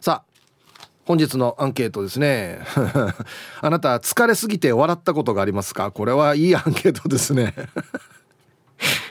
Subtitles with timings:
[0.00, 0.30] さあ
[1.04, 2.60] 本日のアンケートですね。
[3.60, 5.90] あなた疲れすぎて笑ったことがありますか？
[5.90, 7.54] これはいいアンケートですね。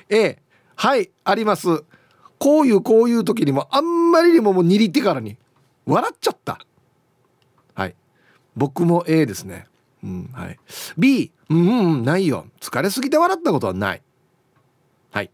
[0.09, 0.39] A
[0.75, 1.83] はいあります。
[2.37, 5.37] こういうこういう時にもあんまりにももう握ってからに
[5.85, 6.59] 笑っちゃった。
[7.75, 7.95] はい。
[8.55, 9.67] 僕も A ですね。
[10.03, 10.59] うんはい。
[10.97, 12.45] B うんうんないよ。
[12.61, 14.01] 疲れすぎて笑ったことはない。
[15.11, 15.31] はい。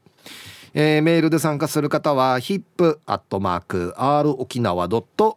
[0.77, 5.33] えー、メールで参加する方は hip.r 沖縄 .co.jp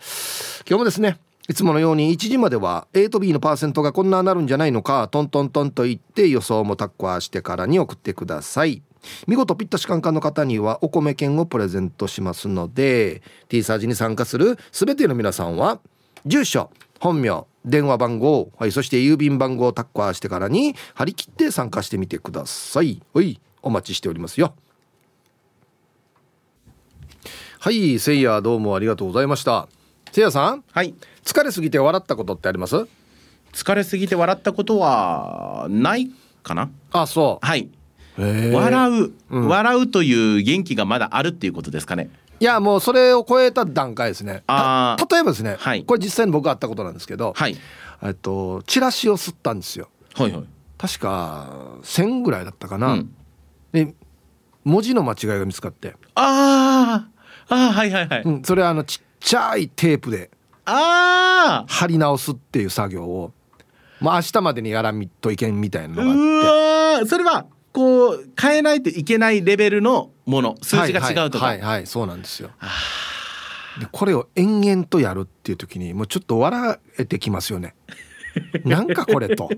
[0.66, 8.81] 今日もですねいつものように1時までは A と B のパーセントがこんななるんじゃないのかトントントンと言って予想もタッコアしてからに送ってください。
[9.27, 15.80] 見事ピッタシカンカンの方にはお米券をプレゼントしますので T サージに参加する全ての皆さんは
[16.25, 23.02] 住所本名電話番号、はい、そして郵便番号をタッコアしてからに張り切って参加してみてください。
[23.13, 24.53] はいお待ちしておりますよ。
[27.59, 29.69] はいせいやどうもありがとうございました。
[30.11, 30.63] せいやさん。
[30.72, 30.95] はい。
[31.28, 32.88] 疲れすぎて笑ったことってあります？
[33.52, 36.09] 疲れすぎて笑ったことはない
[36.42, 36.69] かな。
[36.94, 37.45] あそう。
[37.45, 37.69] はい。
[38.17, 42.09] 笑う、うん、笑うという元気がまだあるっていうことですかね。
[42.39, 44.44] いやもうそれを超えた段階ですね。
[44.47, 47.58] あ例えばですね、はい、これ実際に僕あったことなんですけど、はい、
[48.02, 49.89] えっとチラシを吸ったんですよ。
[50.16, 50.44] はいはい。
[50.78, 51.50] 確か
[51.81, 53.16] 1,000ぐらいだったかな、うん、
[53.72, 53.94] で
[54.64, 55.95] 文字の間違いが見つかって。
[56.16, 57.08] あ
[57.50, 60.30] ああはいはいはい、うん、それはあのちっちゃいテープで
[60.67, 63.33] ああ貼り直すっていう作業を
[64.01, 66.49] まあ明日までにやらんといけんみたいなのが
[66.95, 67.07] あって。
[67.07, 70.55] それはこう変えないといけないレベルのもの。
[70.61, 71.45] 数字が違うとか。
[71.45, 71.77] はいはい、はい。
[71.77, 72.49] はい、そうなんですよ。
[73.79, 77.75] でこれを延々とやるっていう時にもうちょっと笑えてきますよね。
[78.66, 79.50] なんかこれと。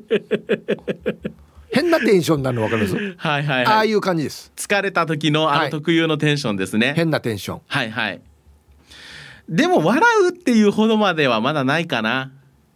[1.72, 3.16] 変なテンションになるの分かります？
[3.18, 4.52] はいはい、はい、ああいう感じです。
[4.56, 7.62] 疲れた時のあの特有のテンションですね、はい、変なテンション。
[7.68, 8.22] はいはい
[9.50, 12.32] でも笑うっていうほどまではまだないかな。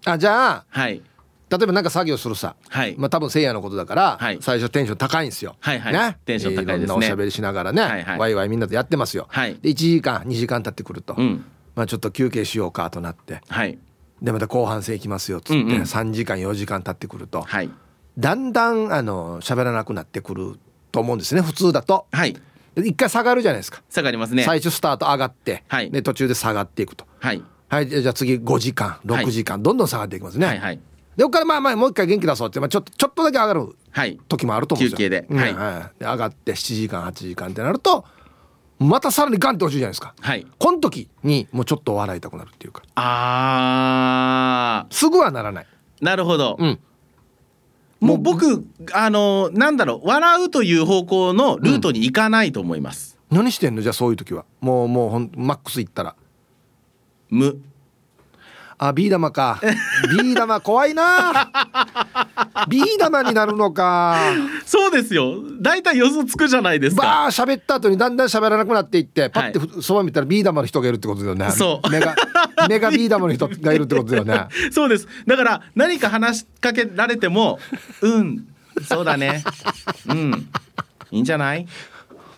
[0.06, 1.02] あじゃあはい。
[1.50, 2.96] 例えば何か作業するさ、はい。
[2.98, 5.94] まあ多分せいやのことだから、はい、最初テンション高いんですよ、はいはい。
[5.94, 6.86] ね、テンション高いですね。
[6.86, 11.46] いろんなおしゃべりしながらね、はいはい、ワイワイみんなでやってますよ、はい、で1時間2時間経ってくると、うん、
[11.76, 13.78] まあちょっと休憩しようかとなって、はい、
[14.24, 17.70] でまた後半戦いきますよっつって、うんうん、3時間4時間経ってくると、はい、
[18.18, 20.60] だんだんあの喋らなくなってくる
[20.92, 22.08] と思うんですね普通だと。
[22.12, 22.36] はい
[22.78, 23.82] 一回下がるじゃないですか。
[23.90, 24.44] 下がりますね。
[24.44, 27.06] 最初スタート上がって、はい、で途中で下がっていくと。
[27.20, 30.80] はい、はい、じゃあ次5時間6時間、はい、どんどん下がっていきますね、はいはい。
[31.16, 33.76] でこからまあまあもう一回元気出そうって、まあ、ちょっとちょっとだけ上がる
[34.28, 35.54] 時もあると思うんですよ、休憩で,、はい。
[35.54, 38.06] はい、で上がって7時間8時間ってなると
[38.80, 42.82] またさらにガンって落ちるじゃないですか、はい、この時にもうちょっと笑いたくなるっていうか。
[42.96, 45.68] あすぐはならない。
[46.02, 46.80] なるほど、うん、
[48.04, 53.82] もう僕あのなんだろう笑うという方向のルートに行かないと思います、うん、何してんの？
[53.82, 54.46] じゃあそういう時は。
[54.62, 56.16] もうもうほんマックスいったら。
[57.30, 57.60] 無
[58.88, 59.60] あビー玉か。
[60.12, 61.52] ビー玉怖いな。
[62.68, 64.18] ビー玉になるのか。
[64.66, 65.36] そうですよ。
[65.62, 67.02] 大体予想つくじゃないですか。
[67.02, 71.52] バー喋った後にだんだん喋らなくなっていってパッてそば見たらビー玉の人がいるってことだよね。
[71.52, 71.90] そう。
[71.90, 72.16] 目が
[72.70, 74.48] 目がビー玉の人がいるってことだよね。
[74.72, 75.08] そうです。
[75.28, 77.60] だから何か話しかけられても
[78.02, 78.46] うん
[78.88, 79.44] そうだね。
[80.10, 80.50] うん。
[81.12, 81.68] いいんじゃない？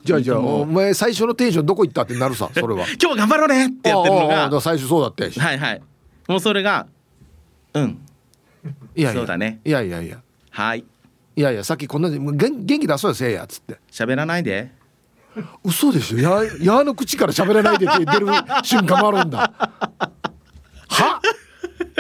[0.04, 2.86] じゃあじゃあお前最初のテンションどこ行ったってなるさそれは。
[3.02, 4.62] 今日頑張ろうねってやってるのが。
[4.62, 5.82] 最初そうだったしはいはい
[6.28, 6.88] もうそれが
[7.74, 8.00] うん。
[8.96, 9.20] いやいや。
[9.20, 9.60] そうだね。
[9.64, 10.22] いやいやいや。
[10.50, 10.84] はい。
[11.36, 13.80] いやいやさっきこんな元元気出そうよせいやっつって。
[13.92, 14.72] 喋らないで。
[15.64, 16.18] 嘘でしょ？
[16.18, 18.28] ややの口から喋らないでって出る
[18.64, 19.52] 瞬間もあるんだ。
[20.88, 21.22] は？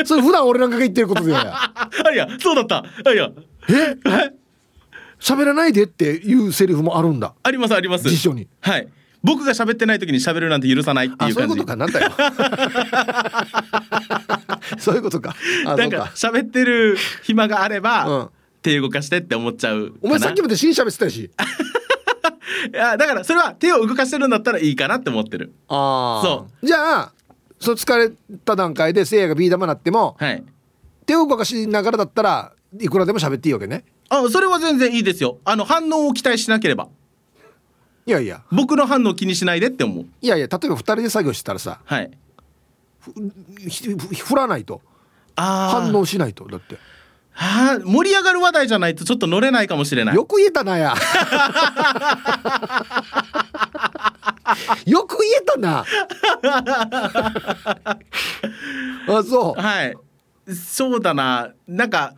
[0.06, 1.53] それ普段俺なんかが言ってることだよ。
[1.53, 2.85] あいやそうだった。
[3.06, 3.30] あいや。
[3.69, 3.97] え？
[5.20, 7.34] 喋らないでっていうセリフもあるんだ。
[7.44, 8.09] ありますあります。
[8.09, 8.47] 辞書に。
[8.61, 8.88] はい
[9.25, 11.33] 僕が喋ってない時に喋るなんて許さないっていう感じ。
[11.33, 11.75] そういうことか。
[11.75, 12.11] なんだよ。
[14.77, 15.35] そういうことか。
[15.66, 18.29] なんか喋ってる暇があれば、うん、
[18.61, 21.31] 手動かしてって思っちゃうお前さっきまで死に喋ってたし。
[22.72, 25.53] いやだからそれは手を動かしてるんだったらいいかなって思ってる。
[25.69, 26.67] ああそう。
[26.67, 27.11] じゃあ
[27.59, 28.11] そ疲れ
[28.45, 30.43] た段階でせいやがビー玉なっても、はい、
[31.07, 33.85] 手を動かしながらだったらいくらでも喋っていいわけね。
[34.09, 35.39] あそれは全然いいですよ。
[35.45, 36.89] あの反応を期待しなければ
[38.07, 38.43] いやいや。
[38.52, 40.05] 僕の反応気にしないでって思う。
[40.22, 42.11] いやいや例えば2人で作業してたらさはい。
[42.99, 44.81] 振らないと。
[45.35, 46.75] 反応しないとだって。
[47.31, 50.16] はあ盛り上がる話題じゃないとちょっと乗れないかもしれない。
[50.16, 50.93] よく言えたなや。
[54.85, 55.84] よく言えたな。
[59.08, 59.61] あそう。
[59.61, 59.97] はい。
[60.53, 61.51] そうだな。
[61.67, 62.13] なんか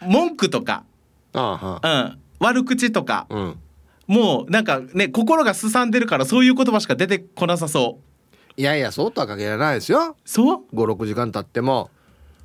[0.00, 0.84] 文句とか、
[1.32, 3.26] あうん、悪口とか。
[3.30, 3.60] あうん
[4.06, 8.60] もうなんかね心がすさんでるからそういう言葉しか出てこなさそう。
[8.60, 10.16] いやいやそうとは限らないですよ。
[10.24, 11.90] そう？56時間経っても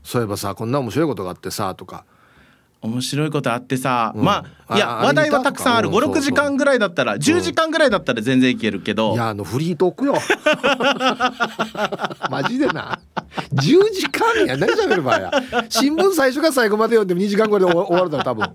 [0.03, 2.05] そういえばさこんな面白いことがあってさとか。
[2.83, 4.25] 面白いことあってさ、うん。
[4.25, 5.89] まあいやあ話題はたくさんある。
[5.89, 10.15] あれ見た56時間ぐらいだったら10時間ぐらいだったら全然いけるけど、いやあのフリートークよ。
[12.31, 12.99] マジでな。
[13.53, 14.57] 10時間や。
[14.57, 15.31] 何喋る場合や。
[15.69, 18.49] 新聞最初から最後まで読んでも2時間ぐらいで終わ終わるだろ多分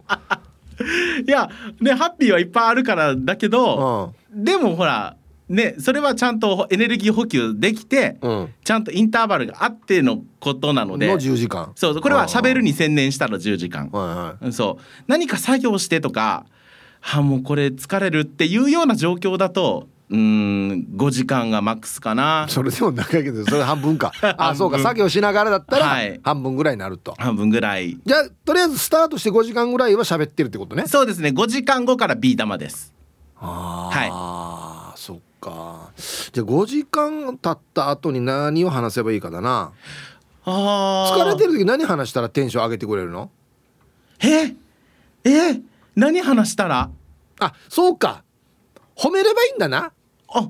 [1.26, 1.50] いや
[1.80, 5.16] ねハッピーはいっぱいあるからだけど、でもほら
[5.48, 11.06] ねそれはちゃんとエネルギー補給できて、うん、うん、ちゃんとインターバルがあってのことなので。
[11.06, 11.72] の10時間。
[11.76, 14.44] そうこれは喋るに専念したら10時間、はいはい。
[14.46, 14.82] うんそう。
[15.06, 16.46] 何か作業してとか
[17.00, 22.46] あもうこれ疲れるっていうような状況だとうーん5時間がマックスかな。
[22.48, 24.12] それでも長いけどそれ半分か。
[24.38, 24.78] あそうか。
[24.78, 26.20] 作業しながらだったらはい。
[26.22, 27.98] 半分ぐらいになると、半分ぐらい。
[28.04, 30.86] じゃあとりあえずスタートして5時間ぐらいは喋ってるってことね。
[30.86, 31.30] そうですね。
[31.30, 32.94] 5時間後からビー玉です。
[33.40, 35.90] ああ、そっか。
[36.32, 39.72] じゃあ5時間経った後に何を話せばいいかだな。
[40.44, 41.20] あー。
[41.20, 43.30] 疲れてる時何話したらテンション上げてくれるの？
[44.20, 44.54] え？
[45.24, 45.60] え？
[45.96, 46.90] 何話したら？
[47.40, 48.22] あそうか。
[48.96, 49.92] 褒めればいいんだな
[50.28, 50.40] あ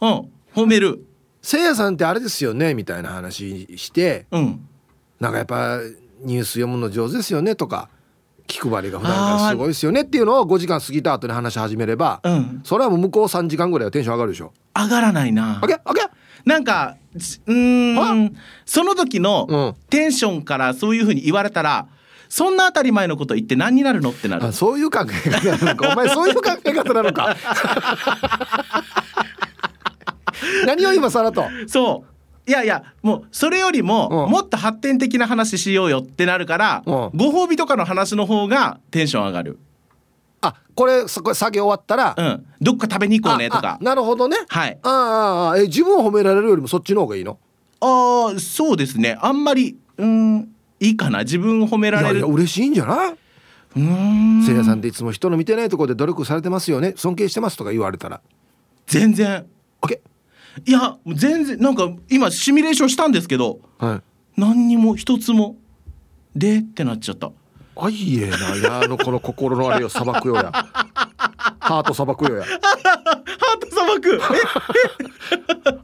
[0.00, 1.04] うん褒める。
[1.42, 4.66] せいやさんってあれですよねみたいな話してうん。
[5.20, 5.78] なんかやっぱ
[6.22, 7.88] ニュース読むの上手ですよねとか
[8.46, 12.60] 気配りが普段からすごいですよねっていうのを5時間過ぎた後に話し始めれば、うん。
[12.64, 14.52] それはもう向こう3時間ぐらいはテンション上がるでしょ？
[14.76, 15.60] 上がらないな。
[15.62, 16.00] あけあけ
[16.44, 18.36] なんかしうーん
[18.66, 19.22] その時うん。
[19.22, 21.88] のテンションからそういうふうに言われたら
[22.36, 24.46] そんな当たり前のこと言って何になるのってなる。
[24.46, 25.92] あそういう考え方なのか。
[25.92, 27.36] お前そういう考え方なのか。
[30.66, 31.44] 何を今更と？
[31.68, 32.02] そ
[32.46, 32.50] う。
[32.50, 34.32] いやいやもうそれよりもうん。
[34.32, 36.92] もっと発展的な話しようよってなるからうん。
[37.14, 39.60] ご褒美とかの話の方がテンション上がる。
[40.40, 42.44] あこれそこ作業終わったら、うん。
[42.60, 43.78] どっか食べに行こうねとあか。
[43.80, 44.38] あなるほどね。
[44.48, 44.76] はい。
[44.82, 47.38] ああああえ自分を褒められるよりもそっちの方がいいの？
[47.78, 49.16] ああそうですね。
[49.20, 50.48] あんまりうん
[50.86, 51.20] いいかな？
[51.20, 53.12] 自分を褒めらいやいれるや嬉しいんじゃない？
[53.12, 54.42] うーん。
[54.44, 56.94] せいやさんっていつも人の見てないところで努力されてますよね。
[56.96, 58.20] 尊敬してますとか言われたら。
[58.86, 59.46] 全然。
[59.82, 59.98] OK
[60.66, 64.40] いや全然なんか今シミュレーションしたんですけどはい。
[64.40, 65.56] 何にも一つも
[66.36, 67.30] でってなっちゃった。
[67.76, 68.54] あいえな。
[68.56, 69.88] いやあのこの心のあれよ。
[69.88, 70.52] 砂漠よや。
[71.60, 72.44] ハート砂漠よや。
[72.46, 74.18] ハート砂漠。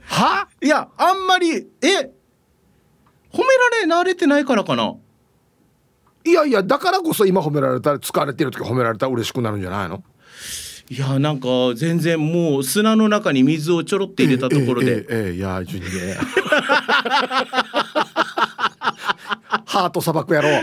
[0.05, 0.67] はえ。
[0.67, 2.13] いやあんまりえ
[3.33, 4.95] 褒められ慣れてないからかな。
[6.25, 10.03] いやいやだからこそ今褒められたら疲れてる時褒められたら嬉しくなるんじゃないの？
[10.91, 16.17] いやなんか全然もう砂の中に水をちょろって入れたところで、ええええええいやジュニア
[19.65, 20.55] ハート砂漠やろうい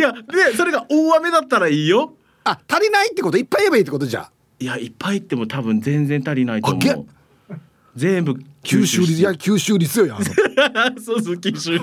[0.00, 2.14] やでそれが大雨だったらいいよ
[2.44, 6.80] あ足りないってこといっぱい言えばいいってことじゃいやいっぱい言っても多分全然足りないと思う
[7.94, 10.22] 全部吸収率いや吸収率よやん
[11.00, 11.82] そうそう吸収率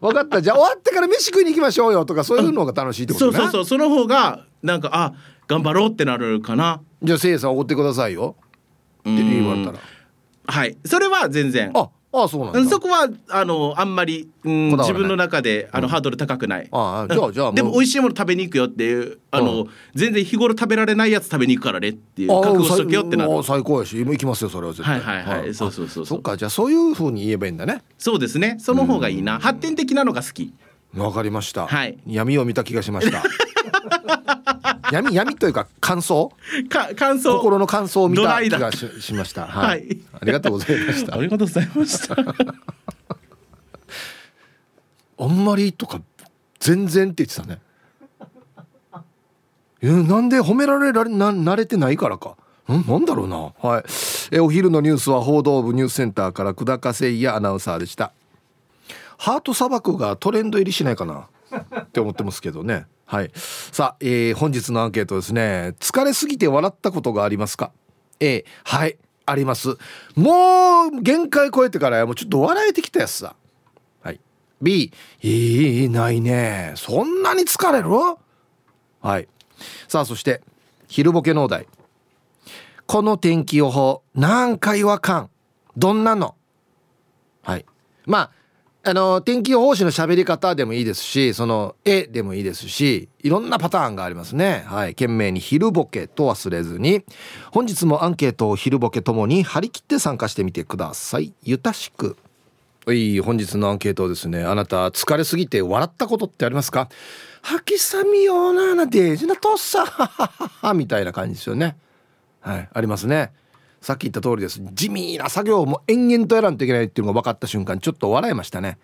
[0.00, 0.42] 分 かった。
[0.42, 3.32] じゃあ終わってから飯食いに行きましょうよとかそういうのが楽しいってことね。
[3.32, 5.12] そうそうそうその方がなんかあ
[5.46, 6.80] 頑張ろうってなるかな。
[7.02, 8.36] じゃあせいやさんおごってくださいよ。
[9.00, 9.78] って言われたら。
[10.48, 10.76] はい。
[10.84, 11.70] それは全然。
[11.74, 11.88] あ
[12.24, 16.68] あそうなんそこはあのあんまり、うん、自分の中であの、ハードル高くない。
[16.70, 23.42] ああじゃあじゃあでも美い味しいもの食べに行くよっていうあの、う全然日頃食べられないやつ食べに行くからねっていう覚悟しとけよってなる。
[23.42, 25.00] 最高やし今行きますよそれは絶対。
[25.00, 26.16] はいはいはいそうそうそうそう。
[26.16, 27.82] そっかじゃあそういう風に言えばいいんだね。
[27.98, 28.56] そうですね。
[28.60, 29.38] その方がいいな。
[29.38, 30.52] 発展的なのが好き。
[30.94, 31.98] わかりました、はい。
[32.06, 33.22] 闇を見た気がしました
[34.92, 36.32] 闇闇というか感想？
[36.68, 37.36] か感想。
[37.36, 39.46] 心の感想を見た気がししました。
[39.46, 39.98] はい、はい。
[40.20, 41.14] ありがとうございました。
[41.14, 42.16] ありがとうございました。
[45.18, 46.00] あんまりとか
[46.60, 47.60] 全然って言ってたね。
[49.82, 52.36] えなんで褒められられな慣れてないからか。
[52.68, 52.84] ん？
[52.86, 53.52] なんだろうな。
[53.68, 53.84] はい。
[54.32, 58.12] えお昼のニュースは報道部ニュースセンターから久高誠也アナウンサーでした。
[59.18, 61.28] ハート砂漠がトレンド入りしないかな
[61.80, 63.30] って思ってますけどねはい。
[63.34, 65.74] さあ、えー本日のアンケートですね。
[65.78, 67.72] 疲れすぎて笑ったことがありますか
[68.20, 68.98] ？A はい。
[69.24, 69.76] あります。
[70.14, 73.34] もう限界超えてからもうちょっと笑えてきたやつさ
[74.02, 74.20] はい。
[74.60, 76.74] B いいないね。
[76.76, 77.88] そんなに疲れる？
[79.00, 79.28] はい。
[79.88, 80.42] さあそして
[80.88, 81.66] 昼ボケのお題。
[82.86, 85.30] この天気予報何回はかん？
[85.76, 86.36] どんなの？
[87.42, 87.66] はい。
[88.04, 88.30] まあ
[88.88, 94.64] あの天気予報士の喋り方でもいいですしその絵でもいいですしいろんなパターンがありますね。
[94.68, 94.94] はい。
[94.94, 97.02] 懸命に昼ボケと忘れずに
[97.50, 101.34] 本日もアンケートを昼ボケともに張り切って参加してみてください。
[101.42, 102.16] ゆたしく。
[102.86, 104.44] はい本日のアンケートですね。
[104.44, 106.88] あなた疲れすぎて笑ったことってありますか？
[107.42, 109.84] 吐きさみようななデージなとっさ
[110.76, 111.76] みたいな感じですよね。
[112.40, 113.32] はいありますね。
[113.86, 114.60] さっき言った通りです。
[114.72, 118.78] 地味な作業も延々とやらんといけないっていうのが分かった瞬間ちょっと笑いましたね。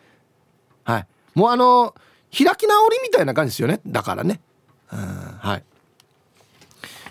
[0.85, 1.07] はい。
[1.35, 1.93] もうあの
[2.31, 3.81] 開き直りみたいな感じですよね。
[3.85, 4.41] だからね。
[4.93, 5.65] うんはい。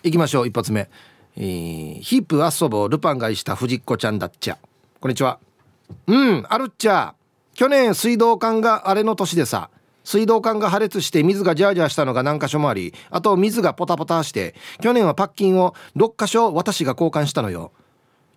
[0.03, 0.89] 行きましょう一発目、
[1.35, 4.57] えー、ヒップ遊ぼうルパン買いした藤子ちゃんだっちゃ。
[5.01, 5.37] こんにちは。
[6.07, 7.13] うんあるっちゃ。
[7.55, 9.69] 去年水道管があれの年でさ。
[10.05, 17.73] 水道管が破裂して水がジャージャーしたのが何箇所もありあと水がポタポタして去年はパッキンを6箇所私が交換したのよ。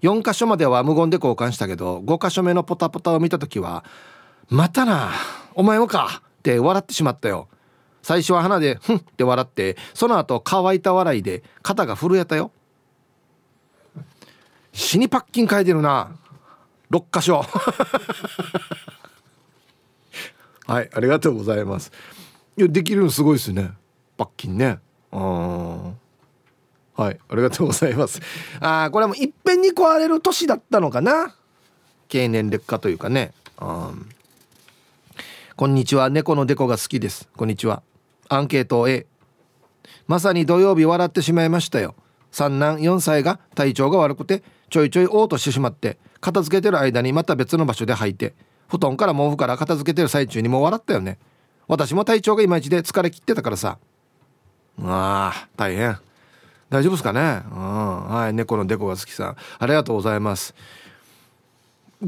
[0.02, 3.84] 4箇所までは無言で交換したけど5箇所目のポタポタを見た時は
[4.50, 5.10] 「またな
[5.54, 7.48] お前もか!」って笑ってしまったよ。
[8.02, 12.50] 最初は鼻で「ふん」って笑ってその後乾いた笑いで肩が震えたよ。
[14.74, 16.10] 死にパッキン書いてるな
[16.90, 17.42] 6箇所。
[20.66, 21.90] はいありがとうございます。
[22.56, 23.72] いやできるのすごいですね。
[24.16, 24.78] パッキンね。
[25.12, 25.98] うん
[26.96, 27.18] はい。
[27.28, 28.20] ありがとうございます。
[28.60, 31.34] ああこれもういっぺんに壊れる年だったのかな？
[32.08, 33.32] 経年劣化というかね。
[33.60, 34.08] うん。
[35.56, 36.10] こんにちは。
[36.10, 37.28] 猫のデコが好きです。
[37.36, 37.82] こんにちは。
[38.28, 39.06] アンケート A
[40.06, 41.94] まさに土曜日笑ってしまいましたよ。
[42.30, 48.34] 三男4歳が体調が悪くてちょいちょい嘔吐してしまって片付けてる間にまた別の場所で吐いて
[48.68, 51.18] 布団から毛布から片付けてる最中にもう笑ったよね。
[51.68, 53.78] 私も体調がいまいちで疲れ切ってたからさ。
[54.82, 55.96] ああ大変。
[56.70, 57.42] 大丈夫ですかね？
[57.50, 58.04] うん。
[58.08, 58.34] はい。
[58.34, 59.36] 猫のデコが好きさん。
[59.58, 60.54] ありがとうございます。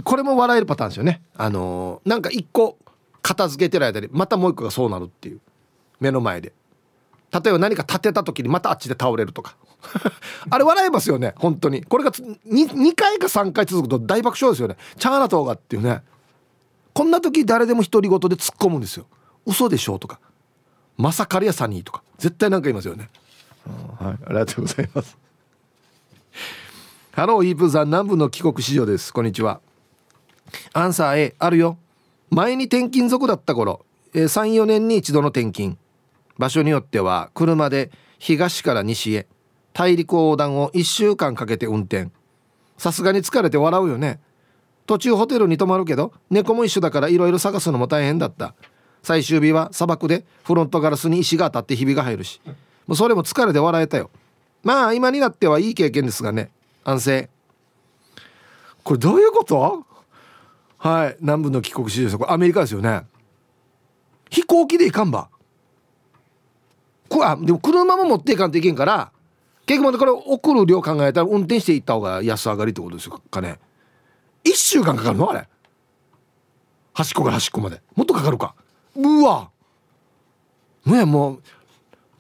[0.05, 1.23] これも笑えるパターンですよね。
[1.37, 2.79] あのー、なんか一個
[3.23, 5.41] 片付けてる間にまたもう一個がそうなるっていう。
[6.01, 6.53] 目の前で。
[7.33, 9.57] 例えば何か立てた時にまたあっちで倒れるとか。
[10.51, 11.35] あれ笑えますよね。
[11.37, 11.83] 本当に。
[11.85, 14.77] これが 2, 2回か3回続くと大爆笑ですよね。
[14.99, 16.03] チャーナ島がっていうね。
[16.93, 19.07] こんな時誰でも独り言で突っ込むんですよ。
[19.45, 20.19] 嘘でしょとか。
[20.97, 22.03] まさかりやさにとか。
[22.19, 23.11] 絶対なんか言いますよね。
[23.99, 25.17] はい、ありがとうございます。
[27.13, 29.13] ハローイープさん南部の帰国子女です。
[29.13, 29.61] こんにちは。
[30.73, 31.79] アンサー A あるよ。
[32.31, 35.79] 前に転勤族だった頃、えー、34年に一度の転勤。
[36.39, 39.27] 場所によっては車で東から西へ。
[39.73, 42.11] 大陸横断を1週間かけて運転。
[42.79, 44.21] さすがに疲れて笑うよね。
[44.87, 48.55] 途中ホテルに泊まるけど猫も一緒だからいろいろ探すのも大変だった。
[49.03, 52.41] 最終日は砂漠でフロントガラスに石が当たってひびが入るし。
[52.87, 54.11] もうそれも疲れて笑えたよ。
[54.63, 56.51] まあ今になってはいい経験ですがね。
[56.85, 57.31] 安静。
[58.85, 59.85] これどういうこと？
[60.79, 61.17] はい。
[61.21, 63.03] 南部の帰国子女これアメリカですよね。
[64.31, 65.29] 飛行機で行かんば。
[67.09, 69.13] こあでも車も持っていかんといけんから
[69.67, 73.59] 結局またこれ送る量考えたら運転していった方が安上がりってことですかね。
[74.45, 75.31] 1週間かかるの？
[75.31, 75.49] あれ。
[76.95, 77.83] 端っこから端っこまで。
[77.95, 78.55] もっとかかるか。
[78.95, 79.51] うわ。
[80.85, 81.43] ねもう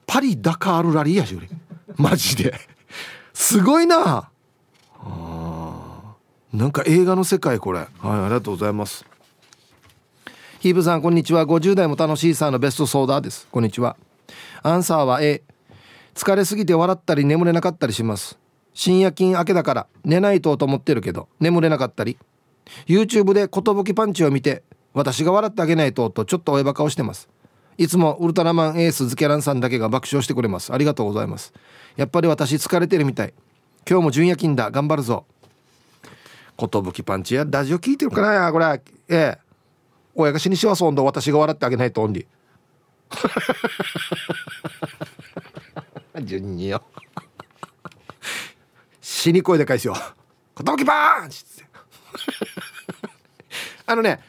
[0.07, 1.49] パリダカールラリーやし俺。
[1.97, 2.55] マジで。
[3.35, 4.31] すごいな。
[4.99, 6.15] あ
[6.53, 7.81] なんか映画の世界これ。
[7.81, 9.05] はいありがとうございます。
[10.61, 11.45] ヒーブさんこんにちは。
[11.45, 13.47] 50代も楽しいさんのベストソーダです。
[13.51, 13.97] こんにちは。
[14.63, 15.43] アンサーは A
[16.15, 18.39] 疲れすぎて笑ったり眠れなかったりします。
[18.73, 22.17] 深夜勤明けだから寝ないとと思ってるけど眠れなかったり。
[22.87, 27.29] YouTube で寿パンチを見て私が笑ってあげないととちょっと親バカをしてます。
[27.79, 30.73] いつもウルトラマンエースズケランさんだけが爆笑してくれます。
[30.73, 31.53] ありがとうございます。
[31.97, 33.35] やっぱり私疲れてるみたい。
[33.89, 34.71] 今日も純夜勤だ。
[34.71, 35.25] 頑張るぞ。
[36.59, 39.39] 寿パンチやラジオ聞いてるかなこれええ
[40.15, 46.83] 親が死にしわそんど私が笑ってあげないとオンリー順によ
[49.03, 49.95] 死に声で返すよ
[50.57, 50.75] 「寿パ
[51.27, 51.45] ンチ!」
[53.85, 54.21] あのね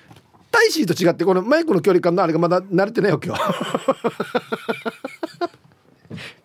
[0.57, 3.35] タイシーと違ってこのマイクの距離感のあれがまだ慣れてないわけよ。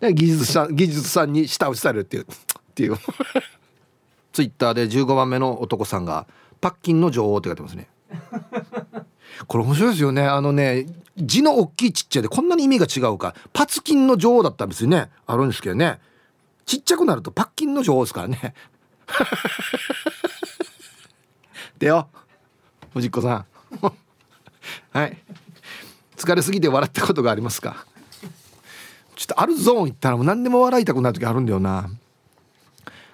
[0.01, 2.97] 技術者 技術さんに舌打ちされるっていう っていう。
[4.31, 6.27] ツイッターで15番目の男さんが
[6.61, 7.89] 「パッキンの女王」って書いてますね。
[9.47, 10.27] これ面白いですよね。
[10.27, 10.85] あのね
[11.17, 13.33] 字の大きいちっちゃいでこんなに意味が違うか。
[13.51, 15.09] パツキンの女王だったんですよね。
[15.25, 15.99] あるんですけどね。
[16.67, 18.53] ちっちゃくなるとパッキンの女王ですからね。
[21.79, 22.07] でよ
[22.93, 23.45] 藤子さん
[24.91, 25.17] はい。
[26.17, 27.85] 疲れすぎて笑ったことがありますか？
[29.15, 31.89] ちょっとあるゾーン行ったらもう何でも笑いたくなる時あるんだよな。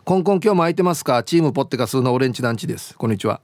[0.05, 1.23] コンコン今日も空いてますか？
[1.23, 2.95] チームポッテカスのオレンジ団地です。
[2.97, 3.41] こんにちは。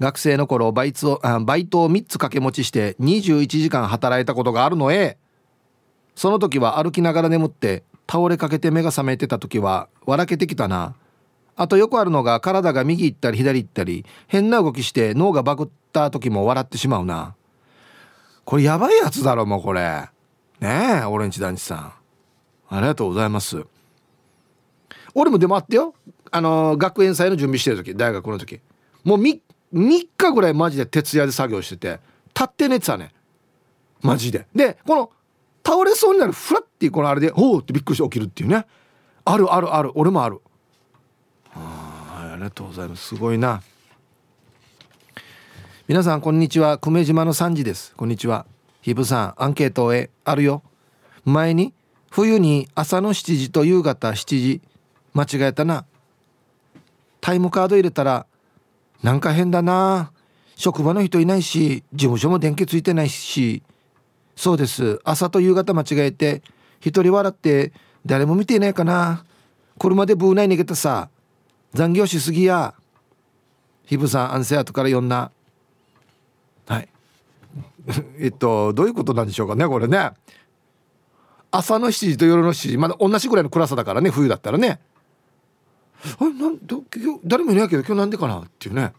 [0.00, 5.16] 学生の頃バイトをバイトを3つ掛け持ちして21時間働いたことがあるのへ
[6.16, 10.96] その時は歩きながら眠って倒れかけて目が覚めてた時は笑けてきたな。
[11.56, 17.34] あとよくあるのが体が右行ったり左行ったり変な動きして脳がバグった時も笑ってしまうな。
[18.44, 20.08] これやばいやつだろもうこれ。
[20.60, 21.92] ねえオレンジ団地さん。
[22.68, 23.64] ありがとうございます。
[25.14, 25.94] 俺もでもあってよ。
[26.30, 28.60] あの、学園祭の準備してる時大学の時。
[29.04, 29.40] もう 3,
[29.74, 32.00] 3日ぐらいマジで徹夜で作業してて
[32.34, 33.12] 立って寝てたね。
[34.00, 34.46] マジで。
[34.54, 35.10] でこの
[35.64, 38.66] 倒れそうになるフラッてこのあれで「おお!」ってびっくりして起きるっていうね。
[39.24, 39.92] あるあるある。
[39.94, 40.40] 俺もある。
[42.42, 43.08] りがとうございます。
[43.08, 43.62] すごいな。
[45.88, 46.78] 皆さんこんにちは。
[46.78, 47.94] 久米島の3時です。
[47.96, 48.46] こんにちは。
[48.82, 50.62] ヒブさんアンケートへあるよ。
[51.24, 51.72] 前に
[52.10, 54.60] 冬に朝の7時と夕方7時。
[55.14, 55.84] 間違えたな。
[57.20, 58.26] タイムカード入れたら
[59.02, 60.12] なんか変だな。
[60.56, 63.62] 職場の人いないし事務所も電気ついてないし。
[64.34, 65.00] そうです。
[65.04, 66.42] 朝と夕方間違えて
[66.80, 67.72] 一人笑って
[68.04, 69.24] 誰も見ていないかな。
[69.78, 71.08] 車でブーナイ逃げたさ。
[71.74, 72.74] 残業しすぎや。
[73.84, 75.30] ヒブさんアンセアトから呼んな
[76.66, 76.88] はい。
[78.18, 80.12] えっとどういうことなんでしょうかねこれね。
[81.50, 82.78] 朝の7時と夜の7時。
[82.78, 84.80] まだ同じぐらいの暗さだからね冬だったらね。
[86.18, 88.92] あれなんど今日誰もいないけど今日なんでかなっていうね。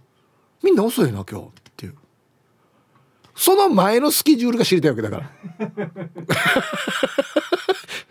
[0.63, 1.95] みんな遅いな今日っていう。
[3.35, 5.31] その前のスケジュールが知りたいわけだから。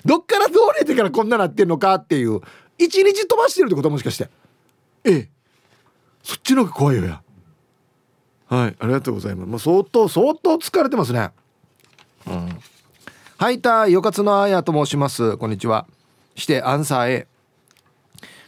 [0.04, 2.40] どっからどうれてからこんななってんのかっていう。
[2.78, 4.28] 一日飛ばしてるってこともしかして。
[5.04, 5.28] ええ。
[6.22, 7.22] そっちの方が怖いよや。
[8.48, 11.30] はいありがとうございます、まあ、相当相当疲れてますね。
[12.26, 12.48] うん。
[13.38, 15.36] はいたよかつのあやと申します。
[15.38, 15.86] こんにちは。
[16.36, 17.26] してアンサー A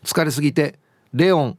[0.05, 0.79] 疲れすぎて
[1.13, 1.59] レオン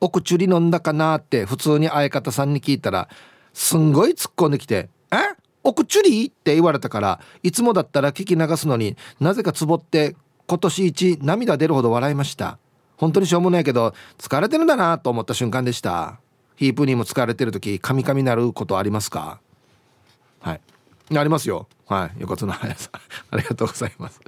[0.00, 3.08] 奥チュリ飲んだかなって普通に相方さんに聞いたら
[3.52, 5.16] すんごい突っ込んできて「え？
[5.62, 10.16] 奥チュリ?」って言われたからいつもだったら聞き流すのになぜかつぼって
[10.46, 12.58] 今年一涙出るほど笑いました。
[12.96, 16.20] 本当にしょうもないけど疲れてるんだなと思った瞬間でした。
[16.56, 19.40] ヒープにも疲れてる時カミカミなることありますか？
[20.40, 20.60] はい。
[21.14, 21.66] ありますよ。
[21.86, 22.20] はい。
[22.20, 22.90] 横綱速さ
[23.30, 24.20] ありがとうございます。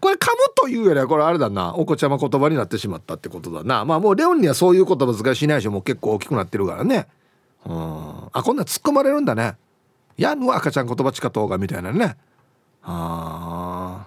[0.00, 1.74] これ噛むというよりはこれあれだな。
[1.74, 3.84] お子ちゃま言葉になってしまったってことだな。
[3.84, 7.06] まあもうレオンにはそういう言葉遣いしないしもう結構大きくなってるからね。
[7.64, 8.28] うん。
[8.32, 9.56] あこんな突っ込まれるんだね。
[10.16, 12.16] やんわ赤ちゃん言葉ちかとうがみたいなね。
[12.82, 14.06] あ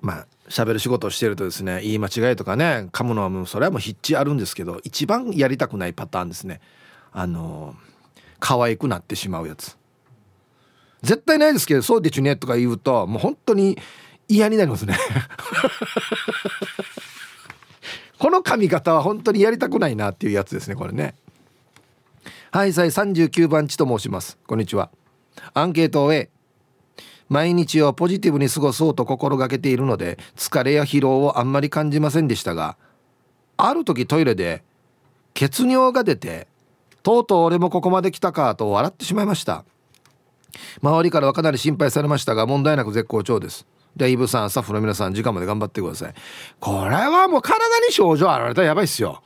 [0.00, 6.60] まあ喋る仕事をしてるとですね言い間違いとかね噛むのはもうそれはもう必至あるんですけど一番やりたくないパターンですね。
[7.10, 7.74] あの
[8.38, 9.78] 可愛くなってしまうやつ。
[11.02, 13.78] 絶対ないですけどそうでちゅねとか言うともう本当に
[14.28, 14.96] 嫌になりますね。
[18.18, 21.14] この髪型は本当にやりたくないなっていうやつですねこれね。
[22.50, 24.36] はいさい39番地と申します。
[24.46, 24.90] こんにちは。
[25.54, 26.28] アンケートを A
[27.32, 32.76] 毎日をポジティブに過ごそうと心がけているので疲れや疲労をあんまり感じませんでしたが
[33.56, 34.62] ある時トイレで
[35.32, 36.46] 血尿が出て
[37.02, 39.64] とうとう俺もここまで来たかと笑ってしまいました。
[40.82, 43.66] 周りからはかなり心配されましたが問題なく絶好調です。
[43.96, 46.14] でイブさんスタッフの皆さん時間まで頑張ってください。
[46.60, 49.22] これはもう体に症状あられたらやばいっすよ。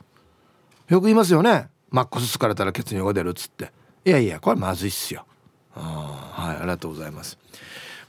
[0.87, 1.67] よく言いますよね。
[1.89, 3.71] マックス疲れたら血尿が出るっつって。
[4.05, 5.25] いやいやこれまずいっすよ。
[5.75, 7.37] あはいありがとうございます。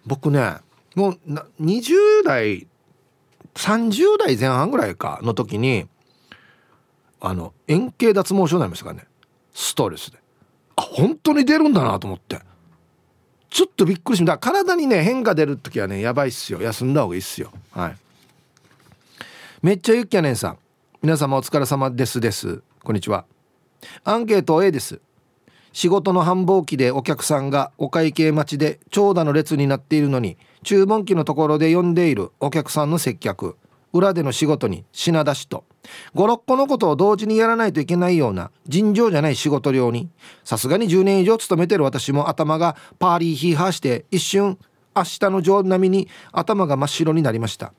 [0.08, 0.56] 僕ね
[0.94, 1.18] もう
[1.60, 2.66] 20代
[3.54, 5.86] 30代前半ぐらいかの時に
[7.20, 9.06] あの円形脱毛症になりましたからね。
[9.52, 10.18] ストレスで。
[10.76, 12.40] あ本当に出るんだなと思って。
[13.50, 16.62] ちょっとびっくりしました体にね変化出る時はねやばいっすよ。
[16.62, 17.52] 休んだ方がいいっすよ。
[17.72, 17.96] はい。
[19.62, 20.58] めっちゃゆっきゃねんさん。
[21.02, 22.62] 皆様お疲れ様ですです。
[22.82, 23.24] こんにちは。
[24.04, 25.00] アンケート A です。
[25.72, 33.56] 仕事の繁忙期でお客さんがお会計待ちで長蛇の列になっているのに注文機のところで呼んでいるお客さんの接客
[33.92, 35.64] 裏での仕事に品出しと。
[36.14, 40.10] 56個のことを同時にやらないといけないような尋常じゃない仕事量に
[40.44, 44.58] さすがに10年以上勤めてる私も頭がパーリーヒーハーして一瞬
[44.94, 47.72] 明日の上並みに頭が真っ白になりました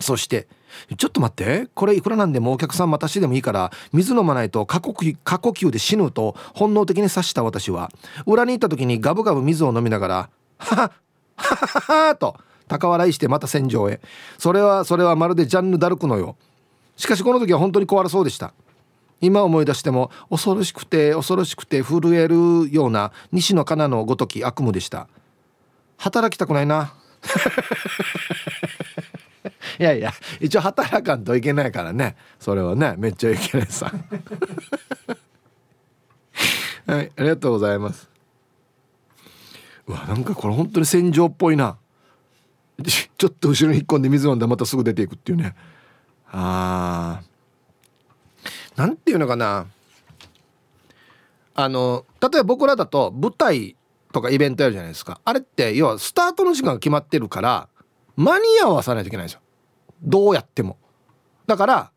[0.00, 0.46] そして
[0.96, 7.90] 「ちょっと待ってこれいくらなんでもお客さん待たしてでもいいから水飲まないと過呼吸過呼吸で死ぬ」と本能的に察した私は
[8.26, 10.14] 裏に行った時にガブガブ水を飲みながら
[10.58, 10.90] 「はは
[11.36, 12.36] ははは」と
[12.68, 14.00] 高笑いしてまた戦場へ。
[14.38, 16.36] それはそれはまるでジャンヌ・ダルクのよ
[16.96, 18.52] しかしこの時は本当に怖そうでした。
[19.20, 25.08] 今思い出しても恐ろしくて恐ろしくて震えるような西野カナのごとき悪夢でした。
[25.96, 26.92] 働きたくないな。
[29.78, 32.16] いやいや一応働かんといけないからね。
[32.38, 33.92] それはねめっちゃいけないさ。
[36.86, 38.08] はいありがとうございます。
[39.86, 41.76] うわなんかこれ本当に戦場っぽいな。
[42.84, 45.54] ちょっと後ろに引っ込んで水飲んでまたすぐ出ていくっていうね。
[46.30, 47.36] あー。
[48.76, 49.66] なんていうのかな。
[51.54, 53.76] あの例えば僕らだと舞台
[54.12, 55.20] とかイベントやるじゃないですか。
[55.24, 57.68] あれって要はスタートの時間が決まってるから
[58.16, 59.40] 間に合わさないといけないんですよ。
[60.02, 60.78] どうやっても。
[61.46, 61.90] だから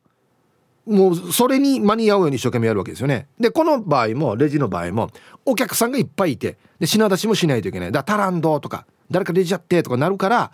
[0.85, 3.27] もうそれに間に合うように一生懸命やるわけですよね。
[3.39, 5.09] でこの場合もレジの場合も
[5.45, 7.91] お客さんがいっぱいいてで品出しもしないといけない。
[7.91, 10.51] だからタランドとか誰かレジやってとかなるから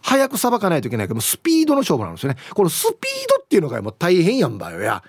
[0.00, 1.08] 早くさばかないといけない。
[1.08, 2.38] けどスピードの勝負なんですよね。
[2.54, 5.02] このスピードっていうのがもう大変やんばよや。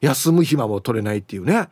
[0.00, 1.68] 休む暇も取れないっていうね。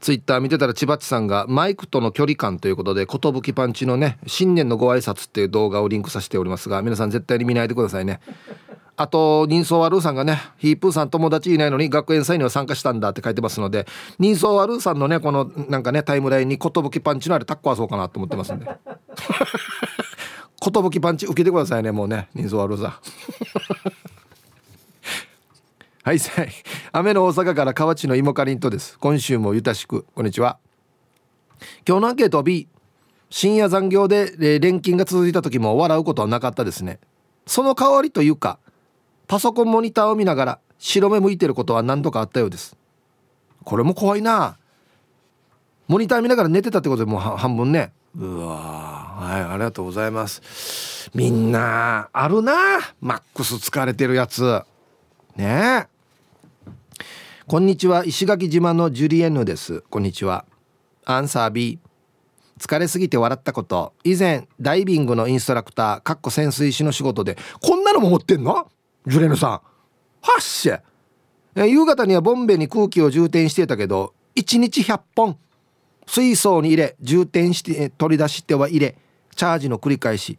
[0.00, 8.20] ツイッター見てたら千葉っちさんがマイクとの距離感ということで寿パンチのね新年のご挨拶っていう動画をリンクさせておりますが皆さん絶対に見ないでくださいね。
[8.98, 13.86] あと人相はルーさんがねヒープーさん友達いないのに学園祭には参加したんだって書いてますので
[14.18, 18.66] 人相はルーさんのねこのなんかねタイムラインに寿パンチのあれタッコはそうかなと思ってますんで。
[20.62, 22.94] 寿パンチ受けてくださいねもうね人相はルーさん
[26.06, 26.52] はいさい
[26.92, 28.96] 雨の大阪から河内の芋かりんとです。
[29.00, 30.60] 今週もゆたしくこんにちは。
[31.84, 32.68] 今日のアンケート B
[33.28, 37.00] 深夜残業で連勤が続いた時も笑うことはなかったですね。
[37.44, 38.60] その代わりというか
[39.26, 42.76] パソコンモニターを見ながら白目向いてることは何度かあったようです。
[43.64, 44.58] これも怖いな。
[45.88, 47.92] モニター見ながら寝てたってことでもう半分ね。
[48.16, 51.10] うわはいありがとうございます。
[51.16, 52.54] みんなあるな。
[53.00, 54.62] マックス疲れてるやつ。
[55.34, 55.88] ね。
[55.92, 55.95] え
[57.48, 58.04] こんにちは。
[58.04, 59.82] 石垣島のジュリエヌです。
[59.82, 60.46] こんにちは。
[61.04, 61.78] アンサー B
[62.58, 63.92] 疲れすぎて笑ったこと。
[64.02, 68.68] 以前ダイビングのインストラクターかっこ潜水士の仕事でこんなのも持ってんの？
[69.06, 69.50] ジュレヌさん。
[69.50, 69.62] は
[70.36, 70.82] っしゃ。
[71.54, 75.38] 夕方にはボンベに空気を充填してたけど1日100本。
[76.08, 78.96] 水槽に入れ充填して取り出しては入れ
[79.36, 80.36] チャージの繰り返し。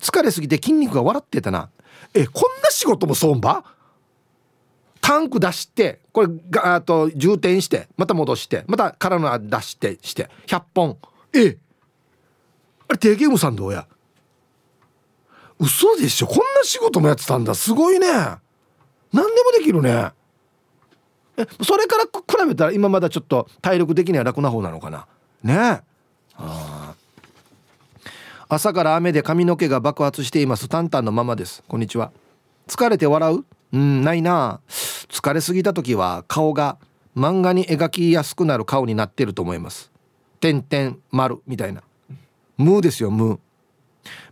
[0.00, 1.68] 疲れすぎて筋肉が笑ってたな。
[2.14, 3.75] えこんな仕事もそうば？
[5.06, 10.98] タンク出してこれガーッと充填してまた戻してまた空の出してして100本。
[11.32, 11.56] え
[12.88, 13.86] あれ定ゲームさんどうや？
[15.60, 16.26] 嘘でしょ。
[16.26, 17.54] こんな仕事もやってたんだ。
[17.54, 18.08] すごいね。
[18.08, 18.40] 何
[19.12, 20.10] でもできるね。
[21.36, 25.06] えそれから比べたら今まだちょっと体力的には楽な方なのかな？
[25.44, 25.82] ね。
[26.36, 26.94] あ
[28.48, 30.68] 朝から雨で髪の毛が爆発しています。
[30.68, 31.62] タンタンのままです。
[31.68, 32.10] こんにちは。
[32.66, 33.44] 疲れて笑う？
[33.72, 34.60] うんないな。
[35.08, 36.78] 疲れすぎた時は顔が
[37.16, 39.90] 漫画に描きやすくなる顔になってると思います。
[40.40, 41.82] 点々丸みたいな。
[42.58, 43.38] ムーですよムー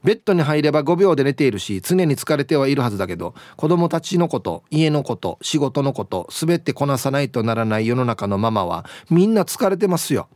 [0.02, 10.28] ベッドに入れば5秒で寝ているし常に疲れてはいるはずだけど子供たちのこと家のこと仕事のこと全てこなさないとならない世の中のママはみんな疲れてますよ。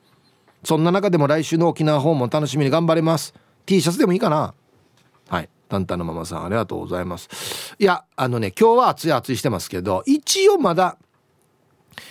[0.64, 3.32] そんな中でも来週の沖縄訪問楽しみに頑張ります。
[3.64, 4.54] T シャツでもいいかな。
[5.28, 5.48] はい。
[5.68, 7.74] タンタンのママさんありがとうございます。
[7.78, 10.96] いやあのね今日は暑い暑いしてますけど一応まだ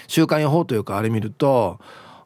[0.08, 1.80] 週間予報というかあれ見ると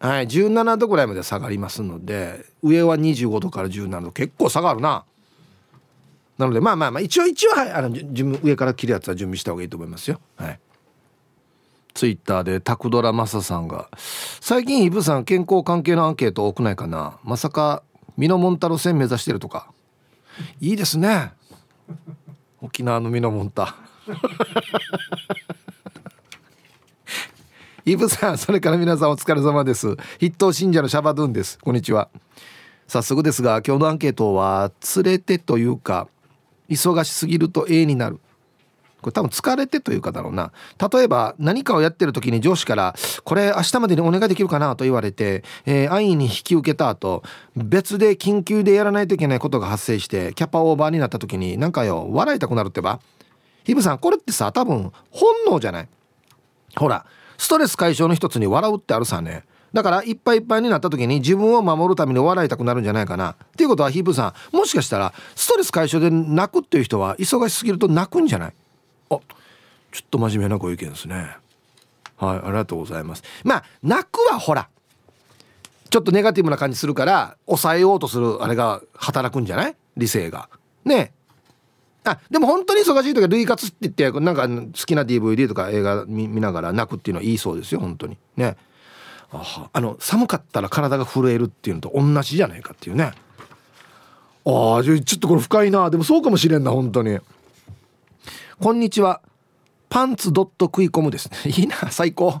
[0.00, 4.12] はい17度ぐらいまで下がりますので上は25度から17度。
[4.12, 5.04] 結構下がるな。
[6.38, 7.90] なのでまあまあまあ一応一応はいあの
[8.42, 10.20] 上から切るやつは準備した方がいいと思いますよ。
[10.36, 10.60] はい。
[11.94, 13.88] ツイッターでタクドラマサさんが
[14.40, 17.18] 最近イブさん健康関係のアンケート多くないかな？
[17.24, 17.82] まさか
[18.16, 19.72] ミノモンタロ線目指してるとか。
[20.60, 21.32] いいですね。
[22.60, 23.74] 沖縄のミノモンタ。
[27.84, 29.96] イブさんそれから皆さんお疲れ様です。
[30.20, 31.58] 筆頭信者のシャバドゥンです。
[31.58, 32.08] こんにちは。
[32.86, 36.06] 早速ですが今日のアンケートは連れてというか
[36.68, 38.20] 忙しすぎると A になる。
[39.00, 40.50] これ多分疲れてというかだろうな。
[40.92, 47.22] 例えば何かをやってる時に上司から「これ明日までにお願いできるかな?」と言われて、えー、安易に引き受けた後
[47.54, 52.98] 別で緊急でやらないといけないことが発生してキャパオーバーになった時になんかよ笑いたくなるってば。
[53.62, 55.88] ヒブさんこれってさ多分本能じゃない？
[56.76, 59.44] ほらストレス解消の一つに笑うってあるさね。
[59.72, 63.32] だからいっぱいいっぱいになった時に自分を守るために笑いたくなるんじゃないかな。
[63.32, 68.52] っていうことはヒープさんもしかしたらストレス解消で泣くっていう人は忙しすぎると泣くんじゃない？
[69.10, 69.20] あちょっ
[70.10, 71.36] と真面目なご意見ですね。
[72.16, 73.22] はいありがとうございます。
[73.44, 74.68] まあ泣くはほら
[75.90, 79.76] ちょっとネガティブな感じするから抑えようとするあれが働くんじゃない？
[79.96, 80.48] 理性が。
[80.84, 81.12] ね
[82.04, 88.16] あでも本当に忙しい時は類活って言ってなんか好きな DVD とか映画見ながら泣くっていうのはいいそうですよ本当に。
[88.36, 88.56] ね
[89.30, 93.12] あの寒かったら体が震えるっていうのと同じじゃないかっていうね。
[94.46, 95.90] ああちょっとこれ深いな。
[95.90, 97.18] でもそうかもしれんな本当に。
[98.58, 99.20] こんにちは。
[99.90, 101.36] パンツドット食い込むですね。
[101.56, 102.40] いいな最高。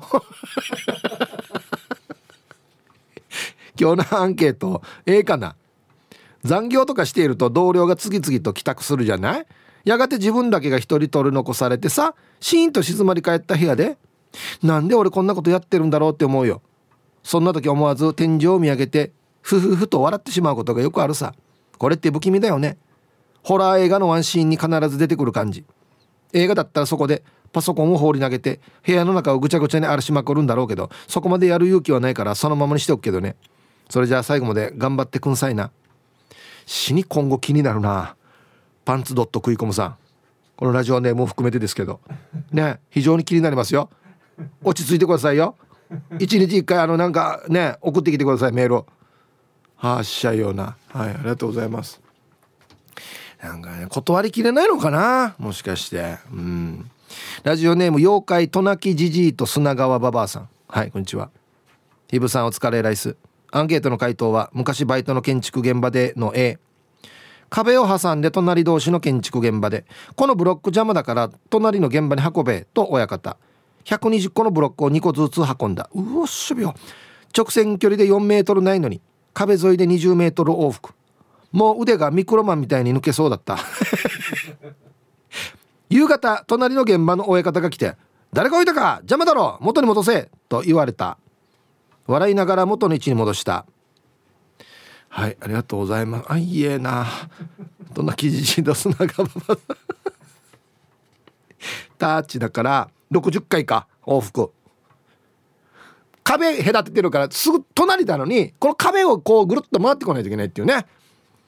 [3.78, 4.82] 今日のアンケート。
[5.06, 5.56] ええかな。
[6.44, 9.46] 残業とかしていると同僚が次々と帰宅するじゃない？
[9.84, 13.98] やがて自分だけが一人取り残されてさシーンと静まり返った部屋で。
[14.62, 16.60] なんで俺こんなことやってるんだろうって思うよ。
[17.22, 21.34] そんな時思わず天井を見上げてふふふと笑ってしまうことがよくあるさ。
[21.78, 22.76] これって不気味だよね。
[23.42, 25.64] ホラー映画のワンシーンに必ず出てくる感じ。
[26.32, 33.36] 映画だったらそこでパソコンを放り投げて部屋の中をぐちゃぐちゃに荒らしまくるんだろうけどそこまでやる勇気はないからそのままにしておくけどね。
[33.88, 35.70] それじゃあ最後まで頑張ってくんさいな。
[36.66, 38.16] 死に今後気になるな。
[38.84, 39.96] パンツドット食い込むさん。
[40.56, 42.00] このラジオネームも含めてですけど。
[42.52, 43.88] ね非常に気になりますよ。
[44.62, 45.56] 落ち着いてくださいよ。
[46.18, 48.86] 一日一回あのなんかね送ってきてくださいメールを。
[49.76, 50.76] はあしゃうような。
[50.88, 52.00] はいありがとうございます。
[53.42, 56.18] なんかね断りきれないのかなもしかして。
[56.32, 56.90] うん。
[57.42, 60.48] ラジオネーム妖怪トナキジジイと砂川ババアさん。
[60.68, 61.30] はいこんにちは。
[62.08, 63.16] ヒブさんお疲れライス。
[63.50, 66.58] アンケートの回答は昔バイトの建築現場での A
[67.48, 69.86] 壁を挟んで隣同士の建築現場で。
[70.16, 73.38] このブロック邪魔だから隣の現場に運べと親方。
[73.88, 75.88] 120個のブロックを2個ずつ運んだ。
[75.94, 76.74] うおっしょびよ。
[77.36, 79.00] 直線距離で4メートルないのに
[79.32, 80.92] 壁沿いで20メートル往復
[81.52, 83.56] もう腕がミクロマンみたいに抜けそうだった。
[85.88, 87.96] 夕方隣の現場の親方が来て
[88.30, 91.16] 「誰か置いたか邪魔だろ元に戻せ!」と言われた。
[92.06, 93.64] 笑いながら元の位置に戻した。
[95.08, 96.26] はいありがとうございます。
[96.28, 97.06] あいえな。
[97.94, 99.30] どんな記事出すながば
[101.96, 104.52] タッチだから60回か往復。
[106.24, 110.86] 壁隔ててるからすぐ隣なのにこの壁をこうぐるっと回ってこないといけないっていうね。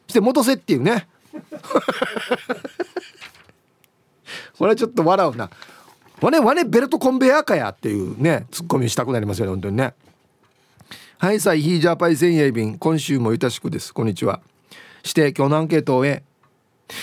[0.06, 1.06] そして戻せっていうね。
[4.58, 5.50] これはちょっと笑うな。
[6.22, 9.94] わねわねベルトコンベヤーかやっていうねツッコミしたくなりますよね本当にね。
[11.18, 13.92] はいさいヒージャーパイセンエイビン今週もゆたしくです。
[13.92, 14.40] こんにちは。
[15.02, 16.22] して今日のアンケートを終え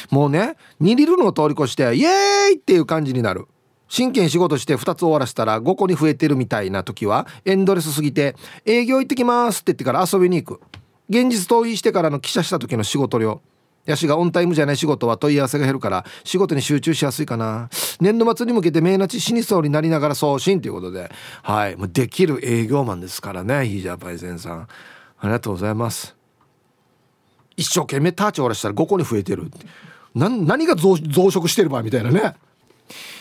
[0.10, 3.48] もうね2リルの通り越してイエーイっていう感じになる。
[3.88, 10.62] 真剣仕事して2つ終わらせたら5個に増えてるみたいな時はエンドレスすぎて営業行ってきますって言ってから遊びに行く。
[11.10, 13.42] 現実逃避してからの記者した時の仕事量。
[13.86, 17.70] ヤシがオンタイムじゃない仕事は問い合わせが減るから仕事に集中しやすいかな。
[18.02, 21.10] 年度末に向けて命なち死にそうになりながら送信ということで。
[21.42, 21.78] はい。
[21.78, 24.68] もうできる営業マンですからねヒージャーパイセンさん。
[25.20, 26.16] ありがとうございます。
[27.56, 29.50] 一生懸命ターチ終わらしたら5個に増えてる
[30.14, 32.36] 何が増殖してるばみたいなね。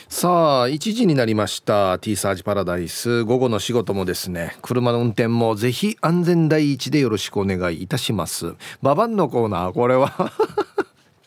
[0.08, 1.98] さあ1時になりました。
[1.98, 3.24] T サージパラダイス。
[3.24, 4.56] 午後の仕事もですね。
[4.62, 8.54] 車の運転もぜひ安全第一でよろしくお願いいたします。
[8.80, 9.72] ババンのコーナー。
[9.72, 10.32] これは。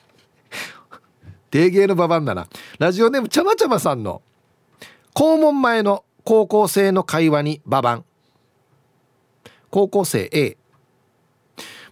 [1.52, 2.48] 定芸のババンだな。
[2.80, 4.22] ラジオネームちゃまちゃまさんの。
[5.14, 8.06] 校門前の高校生の会話にババン。
[9.72, 10.58] 高校生 A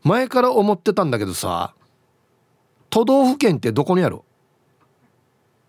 [0.04, 1.74] 前から思ってたんだけどさ
[2.90, 4.22] 都道府県ってどこにある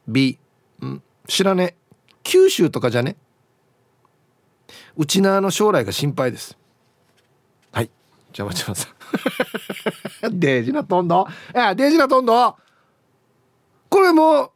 [0.06, 0.38] ?B
[1.28, 1.76] 知らね？
[2.24, 3.16] 九州とかじゃね？
[4.96, 6.58] うちなの将来が心配です。
[7.70, 7.90] はい。
[8.32, 8.92] じゃあ待ちます
[10.30, 11.28] デージなトンド。
[11.54, 12.56] えデージなトンド。
[13.88, 14.50] これもう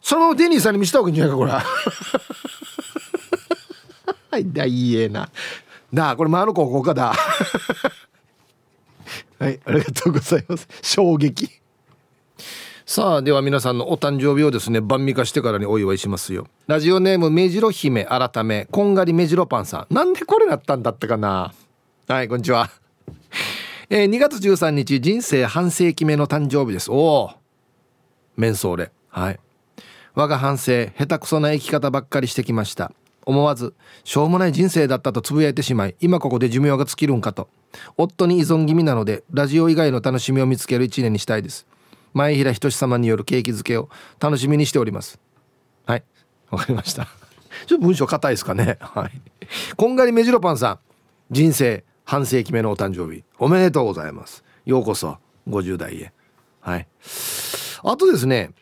[0.00, 1.50] そのままデニーさんに見せた方がいいんじゃないかこれ。
[1.50, 1.62] は
[4.38, 5.28] いだいいえな。
[5.92, 7.14] なあこれ前の高校かだ。
[9.38, 10.66] はいありがとうございます。
[10.82, 11.50] 衝撃
[12.88, 16.46] さあでは皆さんのお誕生日をですね晩味化してからにお祝いしますよ。
[16.68, 18.68] ラジオネーム目白姫改め。
[18.70, 19.92] こんがり目白パンさん。
[19.92, 21.52] なんでこれなったんだったかな？
[22.06, 22.70] はいこんにちは。
[23.90, 26.92] えー、2月13日人生半世紀目の誕生日です。
[26.92, 27.30] おお
[28.36, 29.40] メンソーレはい。
[30.14, 32.92] 我が半生下手くそな生き方ばっかりしてきました。
[33.24, 37.48] 思わずしょうもない人生だったとつぶやいてしまい今ここで寿命が尽きるんかと。
[37.96, 41.66] 夫に依存気味なのでラジオ以外の楽しみを見つける一年にしたいです。
[42.16, 45.20] 前平仁様による景気づけを楽しみにしております。
[45.84, 46.04] はい。
[46.50, 47.08] わかりました。
[47.66, 48.78] ちょっと文章硬いですかね。
[48.80, 49.20] はい。
[49.76, 50.78] こんがりめじろパンさん。
[51.30, 53.22] 人生半世紀目のお誕生日。
[53.38, 54.42] おめでとうございます。
[54.64, 56.12] ようこそ50代へ。
[56.60, 56.88] はい。
[57.82, 58.52] あとですね。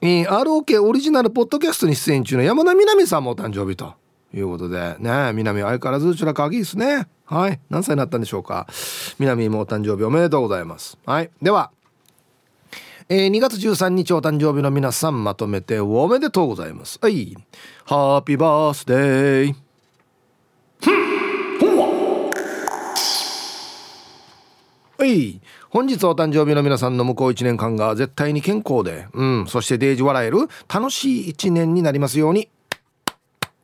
[0.00, 3.92] えー、ROK オリジナルポッドキャストに出演中の山田みなみさんもお誕生日と。
[4.32, 4.96] いうことで。
[5.00, 7.08] ね南相変わらずうちら鍵ですね。
[7.26, 7.60] はい。
[7.68, 8.66] 何歳になったんでしょうか。
[9.18, 10.96] 南もお誕生日おめでとうございます。
[11.04, 11.30] はい。
[11.42, 11.70] では
[13.10, 16.98] えー、2月13日お誕生日の皆さんまとめておめでとうございます。
[17.02, 17.36] はい。
[17.84, 19.54] ハッピーバースデー
[24.96, 25.42] はい。
[25.68, 32.48] 本日お誕生日の皆さんの向こう1年間が絶対に健康で、うん、そしてデージ笑える楽しい1年になりますように。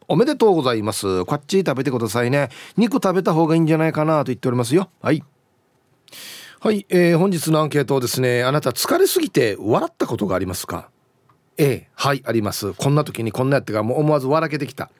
[0.07, 1.25] おめでとうございます。
[1.25, 2.51] こっち食べてくださいね。
[2.77, 4.91] 肉食べた方がいいんじゃないかなと言っておりますよ。
[5.01, 5.25] はい。
[6.63, 10.91] はい、えー、本日のアンケートですねあなた疲れすぎて笑ったことがありますか
[11.57, 12.75] ？A はいあります。
[12.75, 14.91] こんな時にこんなやってがもう思わず笑けてきた。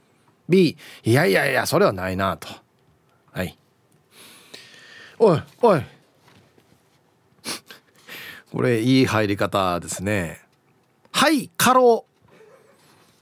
[0.49, 2.49] B いやいやいやそれはないなと。
[3.33, 3.59] はい。
[5.19, 5.83] おいおい。
[8.53, 10.41] これいい入り方ですね。
[11.13, 12.07] はい過労。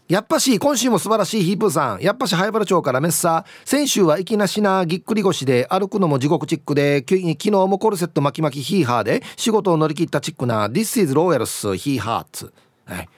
[0.09, 2.01] やっぱし今週も素晴らしいヒープーさん。
[2.01, 3.51] やっぱし早原町からメッサー。
[3.68, 12.55] 先週は粋なしなぎっくり腰で歩くのも地獄チックで昨日もコルセット巻き巻きヒーハーで仕事を乗り切ったチックな This is Royals ヒーハーツ
[12.87, 13.09] はい。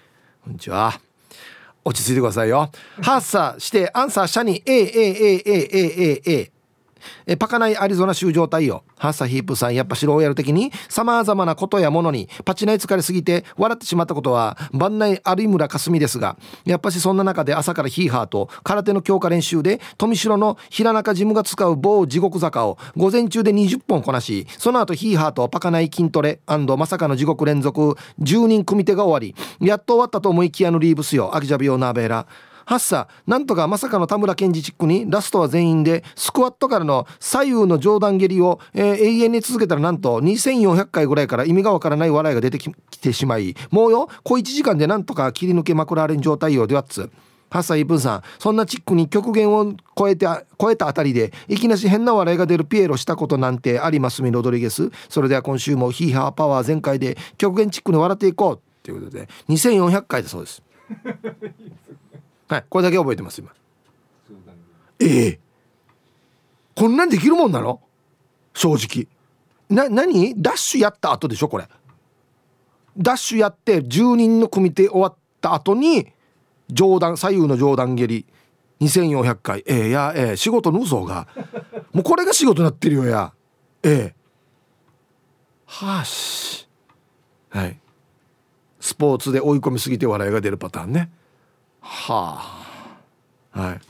[0.43, 1.01] こんにちは。
[1.85, 2.73] 落ち着いてくださいよ。
[3.01, 4.61] ハッサしてアンサーシャニ。
[4.67, 6.51] AAAAAAA
[7.27, 8.85] えパカナイアリゾナ州状態よ。
[8.99, 31.35] ハッサヒープさんやっぱ白をやる的に様々なことやものにパチナイ疲れすぎて笑ってしまったことは万内有村架純ですがやっぱしそんな中で朝からヒーハーと空手の強化練習で富城の平中ジムが使う某地獄坂を午前中で20本こなしその後ヒーハーとパカナイ筋トレまさかの地獄連続10人組手が終わりやっと終わったと思いきやのリーブスよ。
[31.35, 32.27] アキジャビオナーベーラ。
[32.71, 47.11] ハッサなんとかまさかの田村健二チックにラストは全員でスクワットからの左右の上段蹴りを、えー、永遠に続けたらなんと2400回ぐらいから意味がわからない笑いが出てきてしまいもうよ小1時間でなんとか切り抜けまくられん状態よではっつ。
[47.51, 54.93] ハッサイープンさんそんなチックに極限を超えて超えたあたりでいきなし変な笑いが出るピエロしたことなんてありますみロドリゲス。
[55.09, 60.63] それでは今週もヒーハーパワー全開で極限チックに笑っていこうということで2400回だそうです。
[62.51, 62.65] はい。
[62.69, 63.53] これだけ覚えてます今。
[64.99, 65.41] ええ。
[66.75, 67.81] こんなんできるもんなの？
[68.55, 69.07] 正直。
[69.69, 70.35] な何？
[70.43, 71.69] ダッシュやった後でしょこれ。
[72.99, 76.09] ダッシュやって10人の組手終わった後に
[76.69, 78.27] 上段左右の上段蹴り。
[78.81, 79.63] 2400回。
[79.65, 81.29] ええー、やええー、仕事の嘘が。
[81.95, 83.33] もうこれが仕事になってるよや。
[83.85, 84.15] ええ。
[85.67, 86.69] はし。
[87.51, 87.79] はい。
[88.81, 91.13] スポーツで追い込みすぎて笑いが出るパターンね
[91.81, 92.67] は
[93.55, 93.61] あ。
[93.61, 93.81] はい。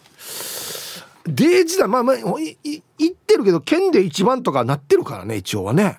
[1.26, 5.98] デージだまあまあいい言ってるけど県で一番とかなってるからね一応はね。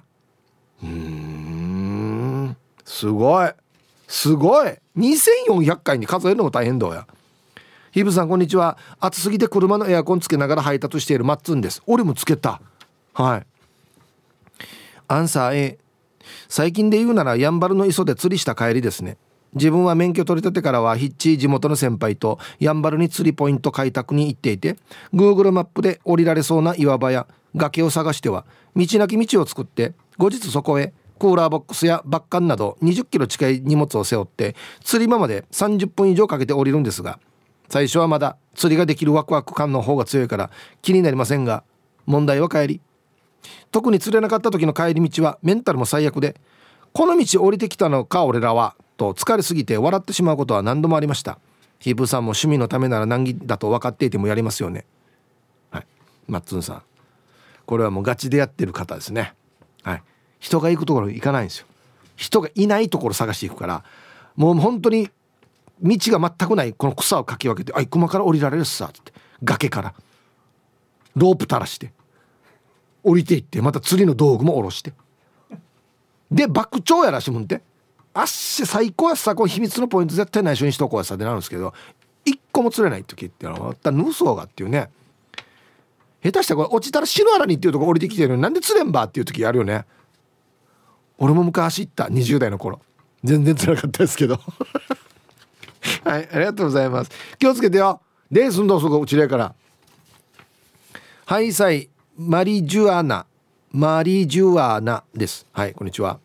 [0.84, 2.58] うん。
[2.86, 3.50] すごい。
[4.08, 4.74] すごい。
[4.98, 7.08] 2400回に数えるのも大変だや。
[7.92, 8.78] ヒブさんこんにちは。
[9.00, 11.82] 暑すぎて車のエアコンつけながら配達しているマッツンです。
[11.88, 12.62] 俺もつけた。
[13.14, 13.46] はい。
[15.08, 15.80] アンサー A
[16.48, 19.18] 最近で言うならやんばるの磯で釣りした帰りですね。
[19.54, 24.78] 自分は免許取り立てからはヒッチ地元の先輩とやんばるに釣りポイント開拓に行っていて
[25.14, 37.20] Google マップで降りられそうな岩場や崖を探しては道なき道を作って後日そこへクーラーボックスやバッカンなど20キロ近い荷物を背負って釣り場まで30分以上かけて降りるんですが
[37.70, 40.50] 最初はまだ釣りができるワクワク感の方が強いから
[40.82, 41.64] 気になりませんが
[42.06, 42.82] 問題は帰り。
[43.72, 46.36] 特に釣れなかった時の帰り道はメンタルも最悪で
[46.94, 51.40] この道降りてきたのか俺らはと疲れすぎて笑ってしまうことは何度もありました。
[51.80, 54.86] ヒープさんも趣味のためなら難儀だと分かっていてもやりますよね。
[55.72, 55.88] はい。
[56.28, 56.84] マッツンさん。
[57.66, 59.34] これはもうガチでやってる方ですね。
[59.82, 60.04] はい。
[60.40, 61.66] 人が行くところに行かないんですよ。
[62.16, 63.84] 人がいないところ探していくから
[64.36, 65.10] もう本当に
[65.82, 69.12] 道が全くないこの草をかき分けて「あい熊から降りられるっさ」って
[69.44, 69.94] 崖から。
[71.16, 71.92] ロープ垂らして
[73.04, 74.94] 降りていってまた釣りの道具も下ろして。
[76.30, 77.64] で爆鳥やらしもんて。
[78.14, 81.74] あっし最高やさこの秘密のポイント絶対内緒にしとこうやさってなるんですけど
[82.26, 84.90] 一個も釣れない時ってのはまたヌソがっていうね。
[86.24, 89.86] 下手したらこれ落ちたら死ぬあらにっていうとこ降りてきてるのになんで釣れんばっていう時あるよね。
[91.18, 92.80] 俺も昔行った20代の頃。
[93.24, 94.40] 全然釣らかったですけど。
[96.04, 97.12] はいありがとうございます。
[97.40, 98.02] 気をつけてよ。
[98.30, 99.56] レースんどうそこうちれから。
[101.26, 103.26] はいさいマリジュアナ。
[103.72, 105.48] マリジュアナです。
[105.54, 106.20] はいこんにちは。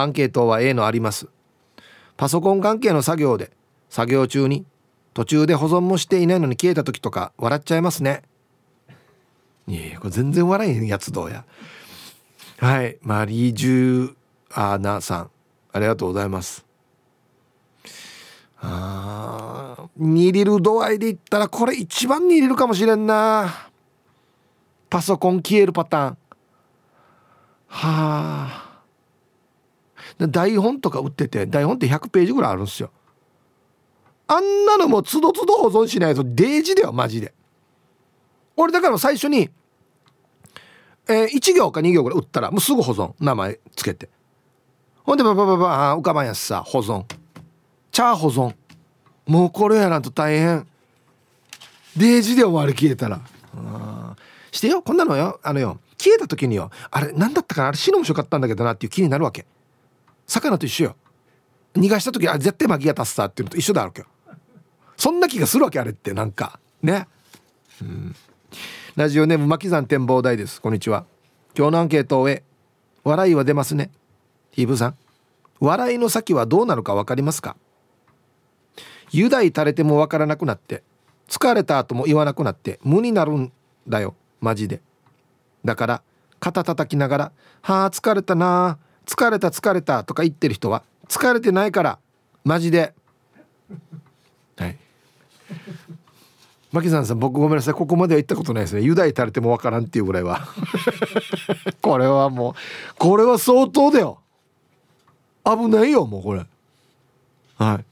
[0.00, 1.28] アンケートは A のあります。
[2.16, 3.50] パソコン関係の作業で
[3.88, 4.66] 作業中に
[5.14, 8.22] 途中で保存もしていないのに消えた時とか笑っちゃいますね。
[9.66, 11.44] いやこれ全然笑えへんやつどうや。
[12.58, 12.98] はい。
[13.02, 14.14] マリージュ
[14.50, 15.30] アーナさん。
[15.72, 16.64] ありがとうございます。
[18.60, 23.70] あ煮入る度合いで言ったらこれ一番煮入るかもしれんな。
[24.90, 26.18] パソコン消えるパターン。
[27.68, 27.78] は
[28.64, 28.67] あ。
[30.26, 32.90] 台本とか売ってて台本って100ページぐらいあるんですよ。
[34.26, 37.32] あんなのもつどつど保存しないとデージだよマジで。
[38.56, 39.50] 俺だから最初に、
[41.08, 44.08] えー、1行か2行ぐらい売ったらもうすぐ保存名前つけて。
[45.04, 47.04] ほんでババババ浮かばんやつさ保存。
[47.92, 48.54] 茶保存。
[49.26, 50.66] もうこれやなんと大変。
[51.96, 53.20] デージで終わり消えたら。
[54.50, 55.40] してよこんなのよ。
[55.42, 57.68] あのよ消えた時によあれ何だったかな？
[57.68, 59.46] あれ死の面白かったんだけどなっていう気になるわけ。
[60.28, 60.96] 魚と一緒よ。
[61.74, 64.04] 逃がした時あ絶対巻きが立つさっていうのと一緒だろうけ
[64.96, 66.60] そんな気がするわけあれってなんか。
[66.82, 67.08] ね。
[67.82, 68.14] うん。
[68.96, 70.60] ラジオネーム巻山展望台です。
[70.60, 71.04] こんにちは。
[71.56, 72.42] 今日のアンケートを終え
[73.04, 73.90] 笑いは出ますね。
[74.50, 74.96] ヒーブさん。
[75.60, 77.56] 笑いの先はどうなるか分かりますか？
[79.12, 80.82] 油代垂れても分からなくなって
[81.28, 83.52] 疲れた後も言わなくなって無になるん
[83.86, 84.14] だよ。
[84.40, 84.80] マジで。
[85.64, 86.02] だから
[86.40, 88.78] 肩叩きながら「はあ疲れたな
[89.08, 91.98] 疲れた疲れた」とか言ってる人は疲れてないから
[92.44, 92.94] マジで。
[94.56, 94.76] はい。
[96.70, 97.74] マキさんさん僕ごめんなさい。
[97.74, 98.80] ここまでは行ったことないですね。
[98.82, 100.46] 油代垂れてもわからんっていうぐらいは。
[101.80, 102.54] これはもう
[102.98, 104.20] これは相当だよ。
[105.44, 106.46] 危ないよもうこれ。
[107.56, 107.84] はい。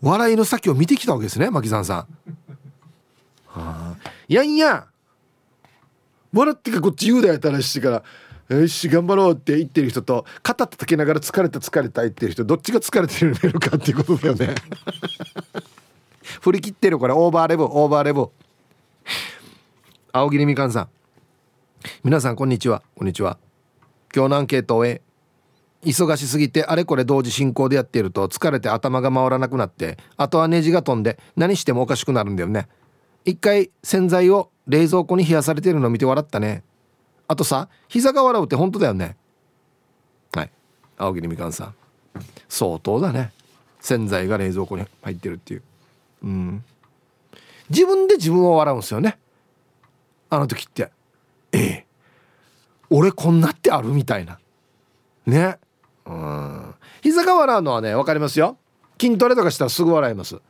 [0.00, 1.98] 笑いの先を見てきたわけですねマキさんさん。
[3.46, 3.94] はあ。
[4.28, 4.86] いやいや。
[6.32, 8.02] 笑ってかこっち言うだよたらしてから
[8.48, 14.54] よし頑張ろうって言ってる人と肩叩きながら疲れた疲れた言ってる人どっちが疲れてるのかっていうことだよね。
[16.40, 18.28] 振り切ってるこれオーバーレブオーバーレブ
[20.12, 20.88] 青桐みかんさん。
[22.02, 22.82] 皆さんこんにちは。
[22.96, 23.38] こんにちは。
[24.14, 25.02] 今日のアンケートを終え
[25.84, 32.68] 忙しすぎてあれこれ同時進行でやっていると疲れて頭が回らなくなってあとはネジが飛んで何してもおかしくなるんだよね。
[33.24, 36.62] 一回洗剤を冷蔵庫に冷やされてるのを見て笑ったね。
[37.26, 39.16] あとさ膝が笑うって本当だよね。
[40.32, 40.50] はい。
[40.96, 41.74] 青桐みかんさん。
[42.48, 43.32] 相当だね。
[43.80, 45.62] 洗剤が冷蔵庫に入ってるっていう。
[46.22, 46.64] うん。
[47.70, 49.18] 自分で自分を笑うんですよね。
[50.30, 50.90] あの時って。
[51.52, 51.86] ええ。
[52.90, 54.38] 俺こんなってあるみたいな。
[55.26, 55.58] ね。
[56.06, 56.74] うん。
[57.02, 58.56] 膝が笑うのはね分かりますよ。
[59.00, 60.40] 筋トレとかしたらすぐ笑います。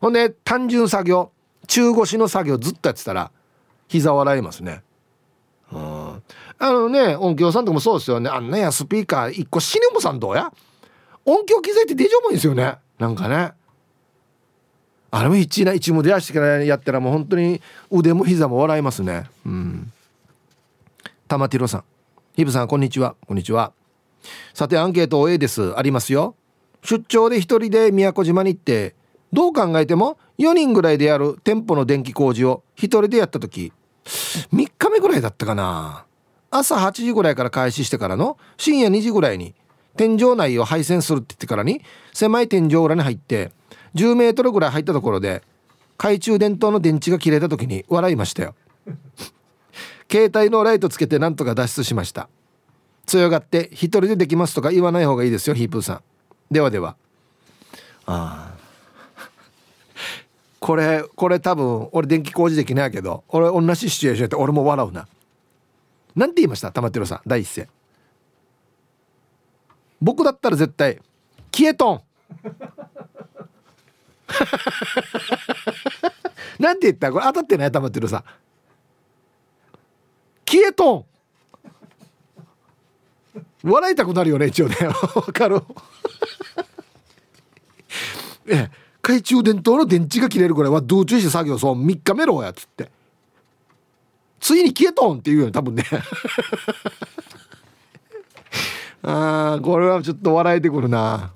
[0.00, 1.30] ほんで単純作業。
[1.66, 3.30] 中腰の作業ずっとやってたら
[3.86, 4.82] 膝笑いますね。
[6.62, 8.28] あのね音響さんとかもそうですよね。
[8.28, 10.52] あんなやスピーカー1個死ぬもさんどうや？
[11.24, 12.76] 音響機材って大丈夫ですよね。
[12.98, 13.52] なんかね。
[15.10, 19.24] あれも一な一も出やしてからやったらもう本当に腕も膝も笑いますね。
[19.46, 19.92] うん。
[21.28, 21.84] 玉ティロさん。
[22.36, 23.16] ヒブさんこんにちは。
[23.26, 23.72] こんにちは。
[24.52, 25.76] さてアンケート A です。
[25.78, 26.36] ありますよ。
[26.84, 28.94] 出張で一人で宮古島に行って
[29.32, 33.72] どう考えても4人ぐらいでやる店舗の電気工事を一人でやった時
[34.04, 36.04] 3日目ぐらいだったかな。
[36.50, 39.54] 朝8時ぐらいから開始してからの深夜2時ぐらいに
[39.96, 41.82] 天井内を配線するって言ってからに
[42.12, 43.52] 狭い天井裏に入って
[43.94, 45.42] 10メートルぐらい入ったところで
[45.96, 48.54] 懐中電灯の電池が切れた時に笑いましたよ。
[50.10, 52.28] 携帯のライトつけてなんとか脱出しました。
[53.06, 56.02] 強がって一人でできますとか言わない方がいいですよヒープーさん。
[56.50, 56.96] ではでは。
[58.06, 58.54] あ
[60.58, 65.06] これこれ多分俺電気工事できないけど俺同じシチュエーションやって俺も笑うな。
[66.16, 67.68] なんて言いました玉城さん第一声。
[70.00, 70.98] 僕だったら絶対
[71.54, 72.00] 消えとん。
[76.58, 77.12] なんて言った？
[77.12, 77.72] これ当たってない？
[77.72, 78.24] 玉城さん。
[80.46, 81.04] 消えとん。
[83.62, 84.76] 笑いたくなるよね一応ね。
[84.88, 84.94] わ
[85.32, 85.60] かる？
[88.48, 88.70] ええ。
[89.02, 92.90] 懐中電灯の電池が切れるぐらいは同中して作業そう3日目ろやっつって。
[94.40, 95.84] ついに消えとんって言うよね多分ね。
[99.02, 101.30] あーこれはちょっと笑えてくるな。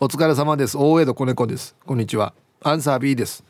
[0.00, 0.76] お疲れ様です。
[0.76, 1.76] 大江戸子猫です。
[1.86, 2.34] こんにちは。
[2.62, 3.44] アンサー B です。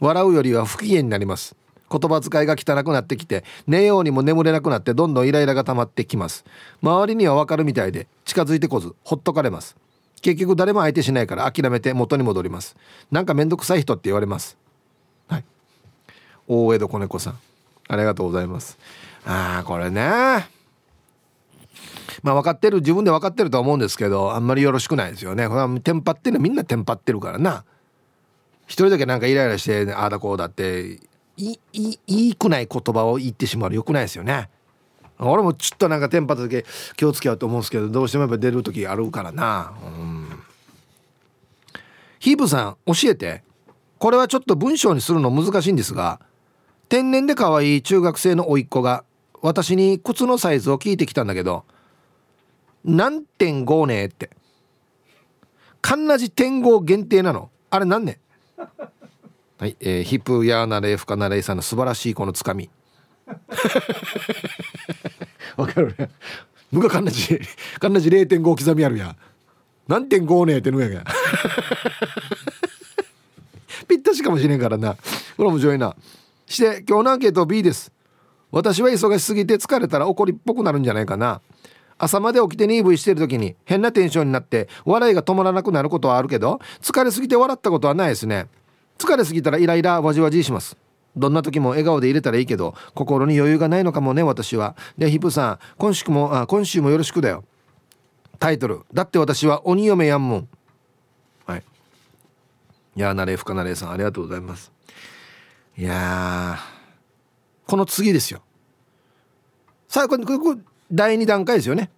[0.00, 1.56] 笑うよりは不機嫌になります。
[1.90, 6.44] 言葉遣いが汚くなってきて寝ようにも眠れなくなってどんどんイライラが溜まってきます。
[6.82, 9.76] 周りにはわかるみたいで近づいてこずほっとかれます。
[10.20, 12.76] 結局誰も相手しないから諦めて元に戻ります。
[13.10, 14.56] なんかめんどくさい人って言われます。
[14.56, 14.67] はい
[16.48, 17.38] 大江戸子猫さん。
[17.88, 18.78] ありがとうございます。
[19.24, 20.00] ああこれね。
[22.22, 25.46] まあ分かってる自分で分かってるとは思うんですけどあんまりよろしくないですよね。
[25.48, 27.64] これはテンパってるのみんなテンパってるからな。
[28.66, 30.98] 一人だけなんかイライラしてああだこうだって
[31.36, 33.74] いいいいくない言葉を言ってしまう。
[33.74, 34.48] よくないですよね。
[35.18, 36.64] 俺もちょっとなんかテンパった時
[36.96, 39.72] 気をつけようと思うんですけどどうしてもやっぱ出る時あるからな。
[39.84, 40.28] うん。
[42.20, 43.42] ヒープさん教えて。
[43.98, 46.20] これはちょっと文章にするの難しいんですが
[46.88, 49.04] 天然で可愛い中学生の甥っ子が
[49.40, 51.64] 私に靴のサイズを聞いてきたんだけど
[52.84, 54.30] 何点5ねって。
[55.80, 57.50] カンナジ点5限定なの。
[57.70, 58.18] あれ何ね？
[59.58, 62.70] はい、えー、ヒップヤーナレーフカナレイさんの素晴らしいこのつかみ。
[65.56, 66.10] わかるね
[66.72, 67.40] 僕がカンナジ
[67.78, 69.16] カンナジ0.5刻みあるや。
[69.86, 70.88] 何点5ねってのや。
[70.88, 71.04] が
[73.88, 74.96] ぴったしかもしれんからな。
[75.36, 75.96] これ面白いな
[76.48, 77.92] して今日のアンケート B です。
[78.50, 81.40] 私は忙しすぎて疲れたら怒りっぽくなるんじゃないかな。
[81.98, 88.46] 朝まで起きて 2V してる時に変なテンションになって笑いが止まらなくなることはあるけど疲れすぎて笑ったことはないですね。
[88.98, 90.76] 疲れすぎたらイライラわじわじします。
[91.16, 94.76] どんな時も笑顔で入れたらいいけど心に余裕がないのかもね私は。
[94.96, 97.44] でヒップさん今週もあ今週もよろしくだよ。
[98.38, 100.48] タイトルだって私は鬼嫁やんもん。
[101.46, 101.62] はい
[102.96, 104.77] やーなれふかなれさんありがとうございます。
[105.78, 106.58] いや
[107.68, 108.42] この次ですよ。
[109.86, 110.60] さあこれこれ
[110.90, 111.92] 第2段階ですよね。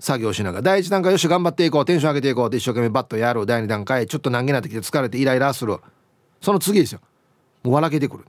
[0.00, 0.62] 作業しながら。
[0.62, 1.84] 第1段階よし頑張っていこう。
[1.84, 2.46] テンション上げていこう。
[2.46, 3.44] って一生懸命バッとやる。
[3.44, 5.76] 第2段階ちょっと難儀なってきて疲れてイライラする。
[6.40, 7.00] その次ですよ。
[7.62, 8.24] もう笑けてくる。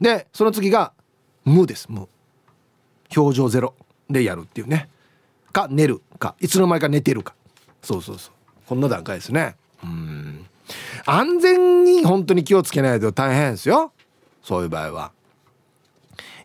[0.00, 0.92] でその次が
[1.44, 1.88] 無です。
[1.90, 2.08] 無
[3.16, 3.74] 表情ゼロ
[4.08, 4.88] でやるっていうね。
[5.52, 6.36] か寝るか。
[6.38, 7.34] いつの間にか寝てるか。
[7.82, 8.32] そうそうそう。
[8.68, 9.56] こんな段階ですね。
[9.82, 10.46] うん。
[11.06, 13.92] 安全に本当に気をつけないと大変ですよ。
[14.42, 15.12] そういう場合は。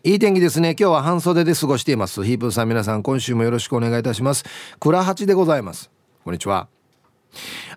[0.02, 0.76] いい天気ですね。
[0.78, 2.22] 今日は半袖で過ごしています。
[2.24, 4.44] ヒープさん皆さん今週もよろしくお願いいたします。
[4.78, 5.90] 倉八でございます。
[6.24, 6.68] こんにちは。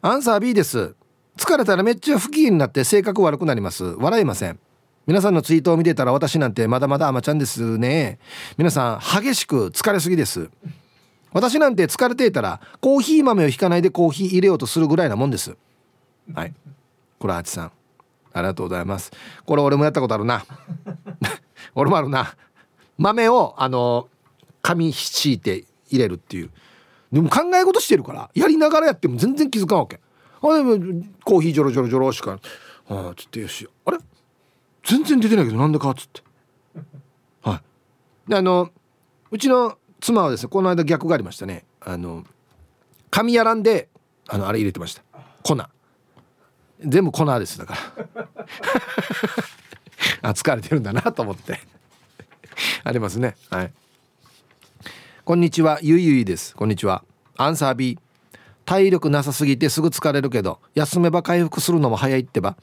[0.02, 0.96] アンサー B です。
[1.38, 3.84] 疲れたらめっちゃ不機嫌になって性格悪くなります。
[3.84, 4.60] 笑いません。
[5.06, 8.20] 皆さんのツイートを見てたら私なんてまだまだアマちゃんですね。
[8.58, 10.50] 皆さん激しく疲れすぎです。
[11.32, 15.56] 私なんて疲れていたらコーヒー豆を引かないでコーヒー入れようとするぐらいなもんです。
[16.34, 16.54] はい。
[17.20, 17.72] これはちさん。
[18.34, 19.12] ありがとうございます。
[19.46, 20.46] これ俺もやったことあるな。
[21.76, 22.36] 俺もあるな。
[22.98, 24.10] 豆をあの
[24.62, 26.52] 紙敷いて入れるっていう。
[27.12, 30.00] でも考え事してるからやりながらやっても全然気づかんわけ。
[30.42, 32.40] あでもコーヒージョロジョロジョロしか。
[32.90, 33.68] ああつってよし。
[33.86, 33.98] あれ？
[34.84, 36.22] 全然出てないけどなんでかっつって。
[37.42, 37.62] は
[38.28, 38.30] い。
[38.30, 38.70] であの
[39.32, 41.66] うちの妻はですねこの間逆がありましたね。
[41.82, 42.24] あの
[43.10, 43.90] 紙やらんで
[44.28, 45.04] あのあれ入れてました。
[45.44, 45.58] 粉。
[46.84, 47.76] 全部粉ですだか
[48.16, 48.28] ら。
[50.30, 51.60] あ疲れてるんだなと思って。
[52.84, 53.36] ありますね。
[53.50, 53.74] はい。
[55.26, 55.80] こんにちは。
[55.82, 56.56] ゆいゆいです。
[56.56, 57.04] こんにちは。
[57.36, 58.00] アンサー B
[58.66, 62.58] 体力なさすぎてすぐ疲れるけど休めば回復するのも早いってば。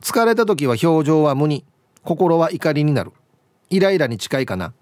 [0.00, 1.64] 疲れた時は表情は無に。
[2.02, 3.12] 心は怒りになる。
[3.68, 4.74] イライラに近いかな。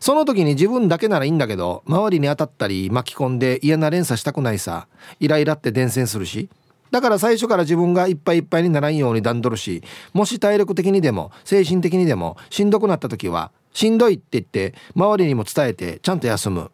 [0.00, 4.88] その時に自分だけならいいんだけど周りに当たったり巻き込んで嫌な連鎖したくないさ。
[5.20, 6.50] イライラって伝染するし。
[6.90, 9.82] だから最初から自分がいっぱいいっぱいにならんように段取るし
[10.12, 16.70] もし体力的にでも精神的にでもしんどくなった時はしんどいって言って周りにも伝えてちゃんと休む。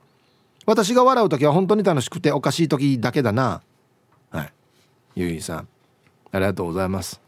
[0.66, 3.60] 私が笑う時は本当に楽しくておかしい時だけだな。
[4.30, 4.52] はい。
[5.16, 5.68] ゆいさん。
[6.30, 7.20] ありがとうございます。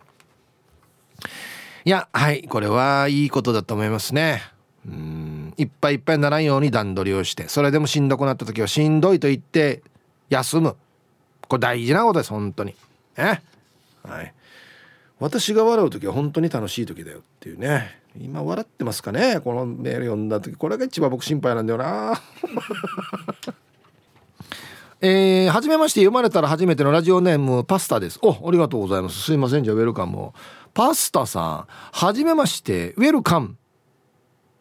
[1.84, 4.42] いやはいこれはいいことだと思いますね。
[4.86, 5.54] うん。
[5.56, 9.82] いっぱいいっぱいにならんように段取りをしてそれでもしんどくなった時はしんどいと言って
[10.30, 10.76] 休む。
[11.48, 12.74] これ大事なことです本当に。
[13.16, 13.42] ね
[14.02, 14.34] はい。
[15.20, 18.00] 私が笑う時は本当に楽しい時だよっていうね。
[18.20, 19.40] 今笑ってますかね？
[19.40, 20.56] このメール読んだ時。
[20.56, 22.20] これが一番僕心配なんだよな。
[25.00, 28.18] えー、初めまして読まれたら初めてのラジオネームパスタです。
[28.22, 29.20] おありがとうございます。
[29.20, 29.64] すいません。
[29.64, 30.32] じゃあウェルカム
[30.72, 33.56] パスタさん初めましてウェルカム。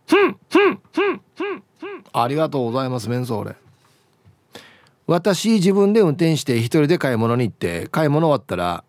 [0.08, 2.04] ふんふんふんふんふん。
[2.12, 3.56] ありがとうございますメンソーレ。
[5.06, 8.84] 私自分で運転して一人で買い物に行って買い物終わったら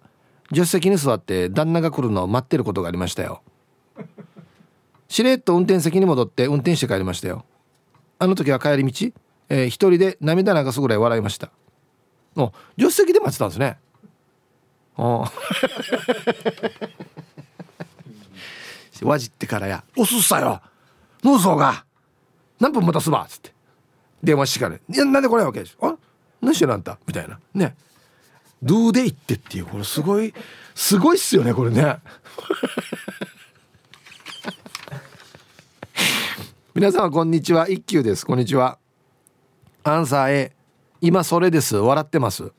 [0.48, 3.42] 助手席に座って旦那が来るのを待ってることがありましたよ。
[5.08, 7.44] しれっと運転席に戻って運転して帰りましたよ。
[8.18, 9.12] あの時は帰り道、
[9.48, 11.50] えー、一人で涙流すぐらい笑いました。
[12.36, 13.78] お助手席で待ってたんですね。
[14.96, 15.30] あ
[19.02, 20.60] わじってからや「おすっさよ。
[21.22, 21.84] 脳うが。
[22.60, 23.52] 何分待たすば」っつって。
[24.22, 25.96] 電話してから「いやなんで来ないわけでしょあ？
[26.44, 27.38] 何してるあんた」みたいな。
[27.54, 27.74] ね
[28.62, 30.32] 「ドゥで行って」っていうこれすごい
[30.74, 31.98] すごいっすよねこれね。
[36.74, 37.68] 皆様こんにちは。
[37.68, 38.26] 一休です。
[38.26, 38.78] こんにちは。
[39.84, 40.52] アンサー A
[41.00, 41.76] 今それです。
[41.76, 42.52] 笑ってます。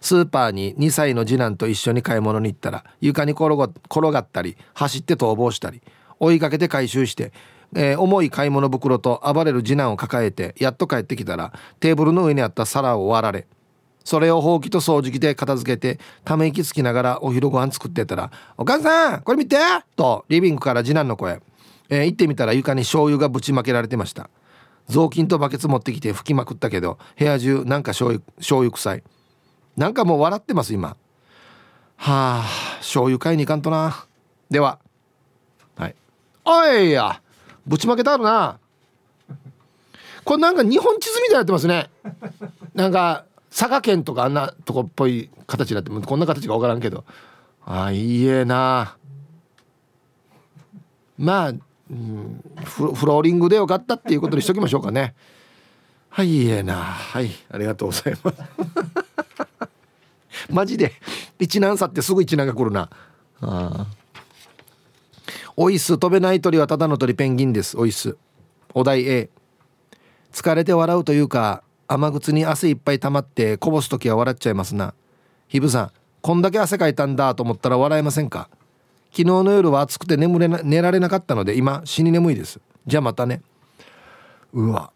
[0.00, 5.82] スーパーに2歳の次男と一緒に買い物に行ったら床に転が転がったり走って逃亡したり
[6.18, 7.32] 追いかけて回収して
[7.74, 13.46] えー、重い買い物袋と暴れる次男を抱えてやっと帰ってきたらテーブルの上にあった皿を割られ
[14.02, 19.56] それをほうきと掃除機で片付けてため息つきながらお昼ご飯作ってたら「お母さんこれ見て!」
[19.94, 21.40] とリビングから次男の声、
[21.88, 24.30] えー、行ってみたら床に醤油がぶちまけられてました。
[24.88, 29.02] 雑巾とバケツ持ってきて拭きまくったけど部屋中なんか醤油醤油臭い。
[29.76, 30.88] なんかもう笑ってます今。
[30.88, 32.44] はあ
[32.78, 34.06] 醤油買いに行かんとな。
[34.50, 34.80] では。
[35.76, 35.94] はい
[36.44, 37.20] おいや！
[37.70, 38.58] ぶちまけたるな。
[40.24, 41.88] これなんか日本地図みたいになってますね。
[42.74, 47.04] なんか佐賀県とかあんなとこっぽい形になってこんな形が分からんけど。
[47.64, 48.96] ああいいえな。
[51.16, 55.14] まあ、うん、フローリングでよかったっていうことにしときましょうかね。
[56.08, 56.74] はいいいえな。
[56.74, 58.38] はいありがとうございます。
[60.50, 60.92] マジで
[61.38, 62.90] 一難去ってすぐ一難が来るな。
[63.42, 63.99] ああ
[65.62, 67.76] おいす飛べない鳥はただの鳥ペンギンです。
[67.76, 68.16] おいす。
[68.72, 69.28] お題 A
[70.32, 74.94] 疲れて笑うというか雨靴に汗いっぱい溜まってこぼす時は笑っちゃいますな。
[75.48, 75.90] ひぶさん
[76.22, 78.48] こんだけ汗かいたんだと思ったら笑えませんか？
[79.10, 82.58] 昨日の夜は暑くて眠れな寝られなかったので今死に眠いです。
[82.86, 83.42] じゃあまたね。
[84.54, 84.92] うわ。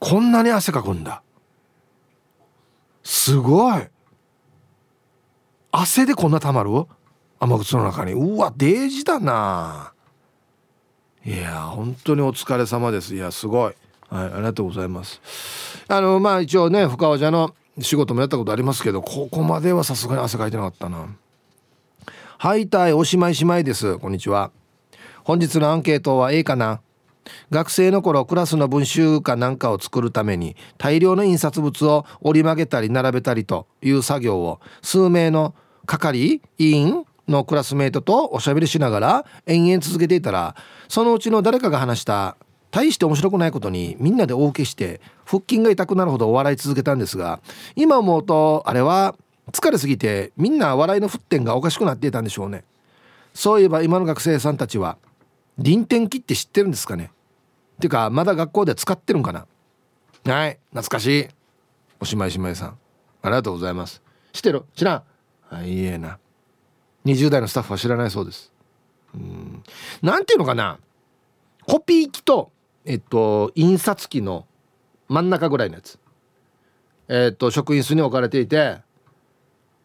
[0.00, 1.22] こんなに汗かくんだ。
[3.04, 3.82] すごい。
[5.70, 6.86] 汗でこんなたまる？
[7.40, 8.12] 雨靴の中に。
[8.12, 9.92] うわデージだな。
[11.24, 13.14] いや本当にお疲れ様です。
[13.14, 13.74] いやすごい。
[14.08, 15.20] はいありがとうございます。
[15.88, 21.08] あのまあ一応ね深尾茶の仕事もやったことありますけどここまではさすがに汗かいてなかったな。
[22.38, 23.98] はいたいおしまいしまいです。
[23.98, 24.50] こんにちは。
[25.24, 26.80] 本日のアンケートは A かな。
[27.50, 35.54] 学生の頃クラスの文集かなんかを作るために大量の印刷物を折り曲げたり並べたりという作業を数名の
[35.86, 40.56] 係員のクラスメートとおしゃべりしながら延々続けていたら
[40.88, 42.36] そのうちの誰かが話した
[42.70, 47.40] 大して面白くないことにみんなで大受けして腹筋が痛くなるほどお笑い続けたんですが
[47.74, 49.16] 今思うとあれは
[49.52, 52.64] 疲れすぎてみんな笑いの沸点がおかしくなっていたんでしょうね。
[53.32, 54.98] そういえば今の学生さんたちは
[55.58, 57.12] 臨転機って知ってるんですかね。
[57.80, 59.46] てかまだ学校で使ってるんかな。
[60.24, 61.28] はい懐かしい。
[62.00, 62.78] おしまいしまいさん。
[63.22, 64.02] ありがとうございます。
[64.32, 64.64] 知ってる？
[64.74, 65.02] 知らん。
[65.50, 66.18] あいいえな。
[67.06, 68.52] 20代のスタッフは知らないそうです。
[69.14, 69.62] うん。
[70.02, 70.78] なんていうのかな。
[71.66, 72.50] コピー機と
[72.84, 74.46] えっと印刷機の
[75.08, 75.98] 真ん中ぐらいのやつ。
[77.08, 78.78] えっと職員室に置かれていて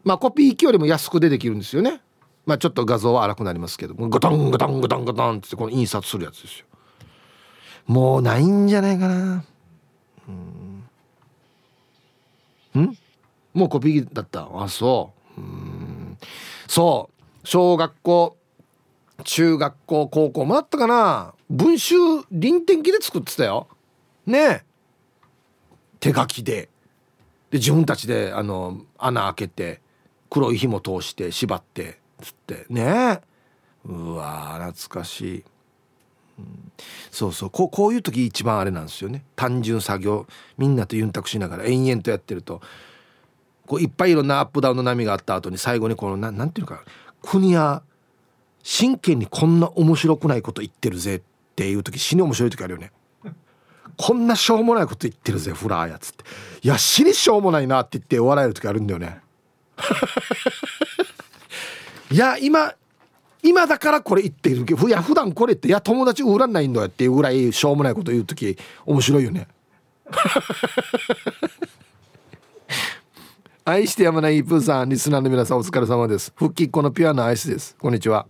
[0.03, 2.01] まあコピー機よりも安くでできるんですよね。
[2.45, 3.93] まあちょっと画像は荒くなりますけど。
[3.93, 6.65] ゴトンゴトンゴトンゴトンってこの印刷するやつですよ。
[7.86, 9.45] もうないんじゃないかな。
[10.28, 10.32] う
[12.80, 12.97] ん？
[13.53, 14.47] もうコピー機だった。
[14.53, 15.41] あそう。
[15.41, 16.17] うん。
[16.67, 17.11] そう。
[17.43, 18.37] 小学校
[19.23, 21.33] 中学校高校もあったかな。
[21.49, 21.95] 文集
[22.31, 23.67] 臨転機で作ってたよ。
[24.25, 24.63] ね
[25.99, 26.69] 手書きで。
[27.49, 29.81] で自分たちであの穴開けて
[30.29, 32.65] 黒い紐通して縛ってつって。
[32.69, 33.21] ね
[33.83, 35.43] うわ懐かしい、
[36.37, 36.71] うん、
[37.09, 37.49] そうそう。
[37.49, 39.23] こうこういう時一番あれなんですよね。
[39.35, 40.27] 単純作業。
[40.57, 42.61] みんなとユンタクしながら延々とやってると。
[43.67, 46.83] こういっぱいいろんなアップダウンの波があった後に最後にこのななんていうか
[47.22, 47.84] 国や
[48.63, 51.22] 真剣にこんな面白くないこと言ってるぜっ
[51.55, 52.91] ていう時死に面白い時あるよね。
[53.97, 56.24] こんなしょうもないこと言ってるぜフラーやつって。
[56.63, 59.19] いや死にしょうもないなって言って笑える時あるんだよね。
[62.11, 62.74] いや今
[63.43, 69.47] 今だからこれ言ってるけどいや普段これっていや友達売らないんだよっていうぐらいしょうもないこと言う時面白いよね。
[73.64, 76.34] 愛してやまないプーさんリスナーの皆さんお疲れ様です。
[76.36, 77.76] 復帰っ子のピュアなアイスです。
[77.80, 78.26] こんにちは。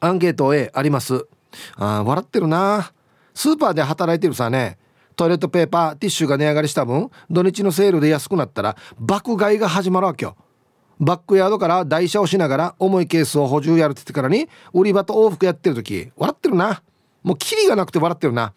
[0.00, 1.26] アンケート A あります。
[1.74, 2.92] あ笑ってるな。
[3.34, 4.78] スーパーで働いてるさね。
[5.16, 10.34] トイレットペーパーティッシュが値上がりした分土日のセールで安くなったら爆買いが始まるわけよ。
[10.98, 16.82] バックヤードから台車をしながら重いケースを補充やるって言ってからに売り場と往復やってる時笑ってるな。
[17.22, 18.54] もうキリがなくて笑ってるな。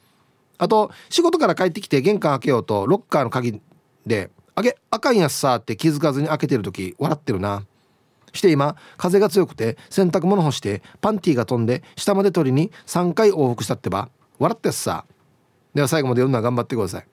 [0.58, 3.60] あと仕事から帰ってきて玄関開けようとロッカーの鍵
[4.06, 7.64] で「あげあかんやつさ」って気づかずに開けてる時笑ってるな。
[8.34, 15.06] して今風が強くて洗濯物干してパンティーが飛んで下まで取りに3回往復したってば笑ってさ。
[15.74, 17.08] では最後まで読むのは頑張ってください。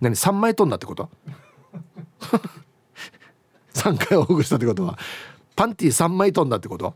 [0.00, 1.10] 何3枚飛んだってこと？
[3.74, 4.98] 3回往復したってことは
[5.56, 6.94] パンティー3枚飛んだってこと？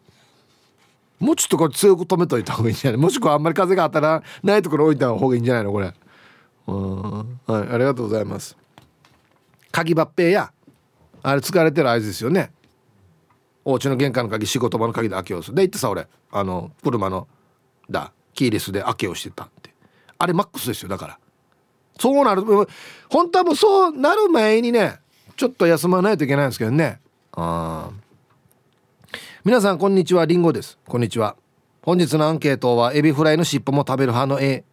[1.21, 3.01] もうちょっとこれ強く止めといた方がいいんじゃない？
[3.01, 5.73] もしくはあんまり風が当たらないところ置いた方がいいんじゃないの？
[5.73, 5.93] これ。
[6.69, 7.41] うん。
[7.47, 8.57] はいありがとうございます。
[9.71, 10.53] 鍵抜兵や
[11.23, 12.53] あれ疲れてる合図ですよね。
[13.65, 17.29] お家の玄関の鍵仕事場の鍵で開けようすで言ってさ俺あの車の
[17.91, 19.75] だキーレスで開けをしてたって。
[20.19, 21.19] あれマックスですよだから。
[21.99, 22.43] そうなる
[23.11, 25.01] 本当はもうそうなる前にね
[25.37, 27.01] ちょっと休まないといけないんですけどね。
[27.33, 27.91] あ
[29.45, 30.25] 皆さんこんにちは。
[30.25, 30.79] りんごです。
[30.87, 31.37] こんにちは。
[31.83, 34.65] 本日のアンケートはエビフライの尻尾も食べる派の A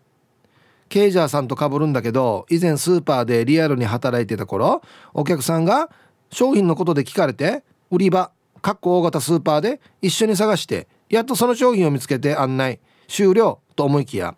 [0.90, 4.82] ケイジャーさんと被るんだけど以前スーパーでリアルに働いてた頃
[5.14, 5.90] お客さんが
[6.32, 8.32] 商品のことで聞かれて売り場
[8.62, 14.36] かっこ大型スーパーで一緒に探してやっとその商品を見つけて案内終了と思いきや。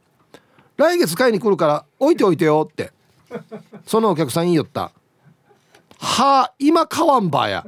[0.75, 2.91] 来月買いに来るから置いておいてよって。
[3.85, 4.91] そのお客さん言いよった。
[5.99, 7.65] はあ今買わんばや。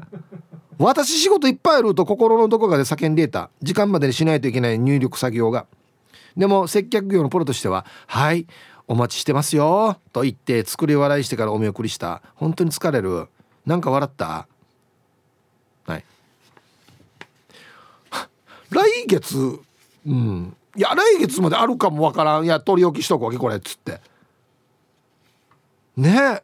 [0.78, 3.50] 私仕事いっぱいあると心のどこかで叫んでいた。
[3.62, 5.66] 時間までにしないといけない入力作業が。
[6.38, 8.46] でも接客業のプロとしては「はい
[8.90, 12.22] お待ちしてますよ」と言って作り笑いしてからお見送りした。
[12.36, 13.28] 本当に疲れる。
[13.66, 14.48] なんか笑った？
[15.86, 16.04] はい。
[18.72, 19.60] 来月
[20.08, 20.58] うん。
[20.76, 22.46] いや来月まであるかもわからん。
[22.46, 24.02] いや取り置きしとくわけこれっつって。
[25.96, 26.42] ね。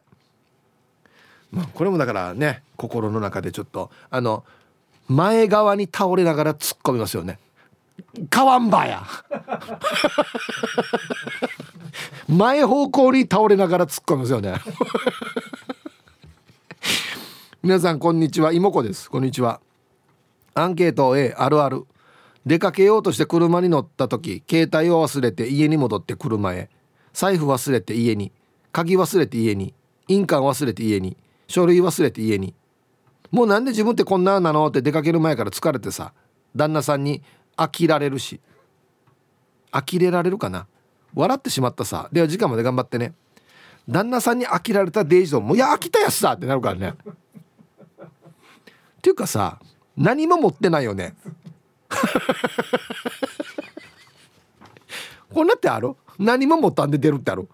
[1.50, 4.44] まあこれもだからね心の中でちょっとあの
[5.08, 7.40] 前側に倒れながら突っ込みますよね。
[8.30, 9.02] かわんばや。
[12.28, 14.54] 前方向に倒れながら突っ込みますよね。
[17.62, 18.52] 皆さんこんにちは。
[18.52, 19.08] 妹子です。
[19.10, 19.60] こんにちは。
[20.54, 21.84] アンケート A あるある。
[22.44, 26.68] 出かけようとして車に乗った時携帯を忘れて家に戻って車へ。
[27.12, 28.32] 財布忘れて家に。
[28.72, 29.74] 鍵忘れて家に。
[30.08, 31.16] 印鑑忘れて家に。
[31.46, 32.54] 書類忘れて家に。
[33.30, 34.66] もうなんで自分ってこんななの？
[34.66, 36.12] って出かける前から疲れてさ。
[36.56, 37.22] 旦那さんに
[37.56, 38.40] 飽きられるし。
[39.70, 40.66] 呆れられるかな？
[41.16, 42.08] 笑ってしまったさ。
[42.12, 43.14] では時間まで頑張ってね。
[43.88, 46.32] 旦那さんに飽きられたデイジーもういや飽きたやつさ。
[46.32, 46.90] ってなるからね。
[46.90, 46.94] っ
[49.02, 49.58] ていうかさ
[49.96, 51.14] 何も持ってないよね。
[55.32, 55.94] こんなってある？
[56.18, 57.48] 何も持ったんで出るってある？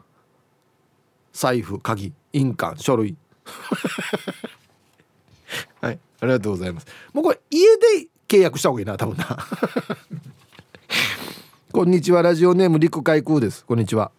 [1.33, 3.17] 財布鍵印鑑書類。
[5.81, 6.87] はいありがとうございます。
[7.13, 7.83] もうこれ家で
[8.29, 9.39] 契約した方がいいな多分な。
[11.75, 12.21] こんにちは。
[12.21, 13.65] ラジオネーム陸海空です。
[13.65, 14.13] こんにちは。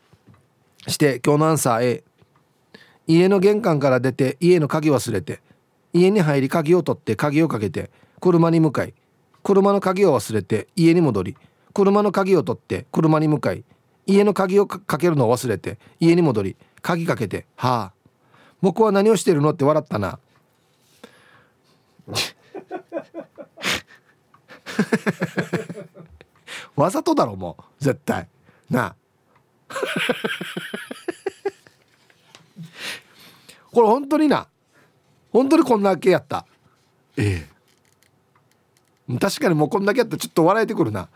[0.88, 2.04] して今日のアンサー A
[3.06, 5.40] 家の玄関から出て家の鍵忘れて
[5.94, 8.96] 家に入り鍵を取って鍵をかけて車に向かい
[9.44, 11.38] 車の鍵を忘れて家に戻り
[11.76, 13.64] 車の鍵を取って車に向かい
[14.08, 18.10] 家の鍵をかけるのを忘れて家に戻り鍵かけて「はあ。
[18.64, 20.18] 僕は何をしてるの?」って笑ったな。
[26.76, 28.28] わざとだろもう絶対。
[28.70, 28.96] なあ。
[33.72, 34.48] これ本当にな。
[35.32, 36.46] 本当にこんだけやった。
[37.18, 37.48] え
[39.10, 39.18] え。
[39.20, 41.10] 確かにもうこんだけやったらちょっと笑えてくるな。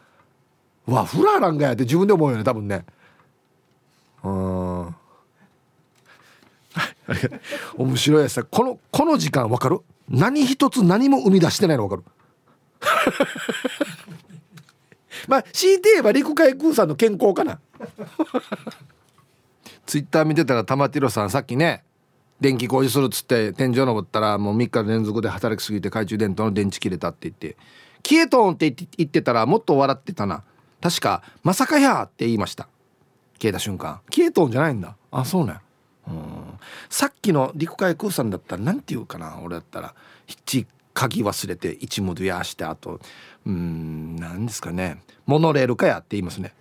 [0.87, 2.85] わフラーなんかやって自分で思うよね多分ね。
[4.23, 4.87] うん
[7.77, 9.79] 面白いやつこのこの時間わかる？
[10.09, 12.03] 何一つ何も生み出してないのわかる
[15.27, 17.59] まあ強いて言えば陸海空さんの健康かな。
[19.85, 21.83] ツイッター見てたら玉ティロさんさっきね
[22.41, 27.55] 電気工事するっつって天井登ったらもう3日連続で働きすぎて懐中電灯の電池切れたって言って
[28.05, 30.43] 「消えとん」って言ってたらもっと笑ってたな。
[30.81, 32.67] 確か「まさかや」って言いました。
[33.39, 34.01] 消えた瞬間。
[34.09, 34.95] 消えとんじゃないんだ。
[35.11, 35.55] あそうね。
[36.07, 36.15] うん。
[36.89, 39.93] さっきの陸海空さんだったら何て言うかな俺だったら。
[40.27, 42.99] 七鍵忘れて一物やしてあと
[43.47, 45.01] うん何ですかね。
[45.25, 46.53] モノレールかやって言いますね。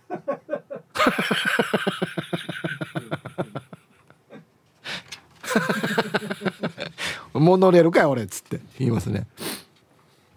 [7.34, 9.26] モノレールかよ俺っつって言いますね。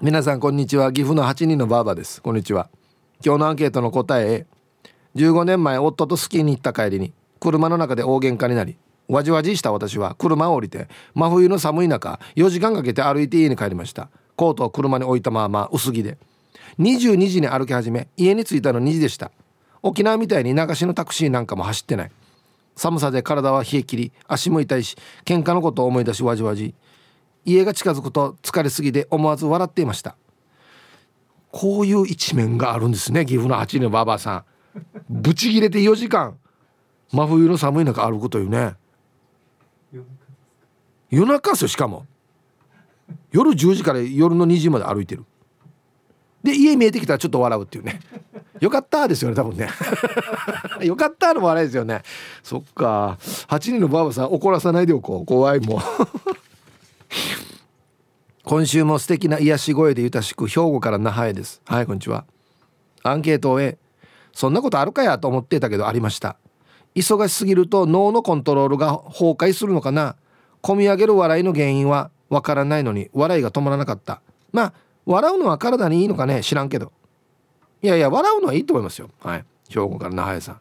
[0.02, 0.92] 皆さんこんにちは。
[0.92, 2.20] 岐阜の8人のバーバです。
[2.20, 2.68] こんにちは。
[3.24, 4.48] 今日のアンケートの答え
[5.16, 8.76] 15年前夫とスキーに行った帰りに車の中で大喧嘩になり
[9.08, 14.10] わじわじした私は車を降りて真冬の寒い中4時間かけて歩いて家に帰りました。
[14.36, 16.18] コートを車に置いたまま薄着で。
[16.80, 19.32] 22時に歩き始め家に着いたの2時でした。
[19.82, 22.12] 沖縄みたいに流しのタクシーなんかも走ってない。
[22.76, 26.74] 寒さで体は冷え切り足も痛いし喧嘩のことを思い出しわじわじ。
[27.44, 30.16] 家が近づくと疲れすぎて思わず笑っていました。
[31.52, 34.44] こういう一面があるんですね岐阜の8人のばばあさん。
[35.10, 36.38] ブチギレて4時間
[37.12, 38.76] 真冬の寒い中歩くというね。
[41.10, 42.06] 夜中ですよしかも。
[43.32, 45.26] 夜10時から夜の2時まで歩いてる。
[46.44, 48.00] で家見えてきたらちょっと笑うっていうね。
[48.60, 49.70] よかったですよね多分ね。
[50.86, 52.02] よかったの笑いですよね。
[52.44, 53.18] そっか。
[53.48, 55.26] 8人のばあばさん怒らさないでおこう。
[55.26, 55.80] 怖いもう
[58.44, 61.62] 今週も素敵な癒し声でゆたしく兵庫から那覇へです。
[61.66, 62.26] はいこんにちは。
[63.04, 63.78] アンケートを終え
[64.34, 66.38] そんなことあるかやと思ってたけどありました。
[66.96, 70.16] 忙しすぎると脳のコントロールが崩壊するのかな。
[70.62, 74.22] 込み上げる笑いの原因はわからないのに笑いが止まらなかった。
[74.52, 74.74] まあ
[75.10, 76.44] 笑うのは体にいいのかね？
[76.44, 76.92] 知らんけど。
[77.82, 79.10] いやいや笑うのはいいと思いますよ。
[79.22, 79.46] はい。
[79.68, 80.60] 兵庫から那覇屋さん。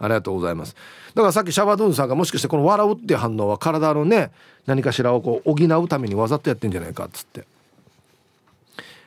[0.00, 0.74] ありがとうございます。
[1.14, 4.32] だからさっきシャバドゥンさんがもしかしてこの笑うっていう反応は体のね
[4.66, 7.46] 何かしらをこう補うためにわざとやってんじゃないかっつって。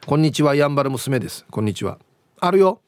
[0.05, 1.45] こんにちはやんばる娘です。
[1.51, 1.97] こんにちは。
[2.39, 2.79] あるよ。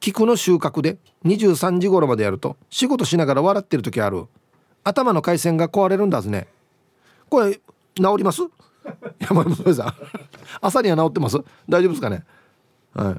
[0.00, 4.26] 菊の収穫で23時頃までやると仕事しながら笑ってる時ある。
[4.84, 6.46] 頭の回線が壊れるんだずね。
[7.30, 7.62] これ治
[8.18, 8.42] ります？
[9.20, 9.94] 山本さん。
[10.60, 11.38] 朝には治ってます？
[11.68, 12.24] 大丈夫ですかね？
[12.94, 13.16] はい。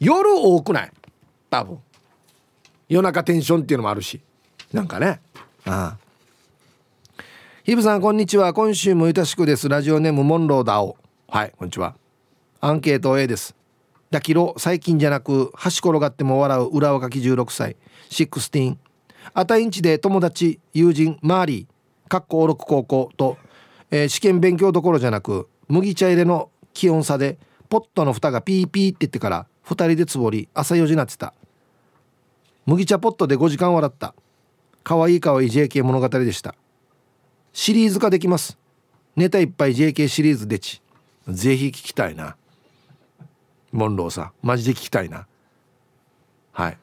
[0.00, 0.92] 夜多くない？
[1.50, 1.78] 多分。
[2.88, 4.20] 夜中テンションっていうのもあるし。
[4.72, 5.20] なんかね。
[5.64, 5.98] ああ。
[7.64, 8.52] ヒブさんこんにちは。
[8.52, 9.68] 今週もゆたしくです。
[9.68, 10.96] ラジオネームモンローダオ
[11.28, 11.94] はいこんにちは。
[12.60, 13.54] アンケート A です。
[14.10, 16.62] だけど最近じゃなく端転がっても笑う。
[16.76, 17.76] 裏若き16歳。
[18.10, 18.76] 16
[19.34, 22.08] あたインチで友達友人マーリー。
[22.08, 23.38] かっこ6高校と、
[23.92, 27.38] えー、試験勉強どころじゃなく麦茶入れの気温差で
[27.68, 31.34] ポットの蓋がピーピーって言ってから2人でつぼり朝4時になってた。
[32.64, 34.14] 麦茶ポットで5時間笑った。
[34.82, 36.54] かわいいかわいい JK 物語でした。
[37.52, 38.58] シリーズ化できます。
[39.14, 40.80] ネタいっぱい JK シリーズでち。
[41.28, 42.36] ぜひ聞きたいな。
[43.72, 45.26] モンローさんマジで聞きたいな。
[46.52, 46.78] はい。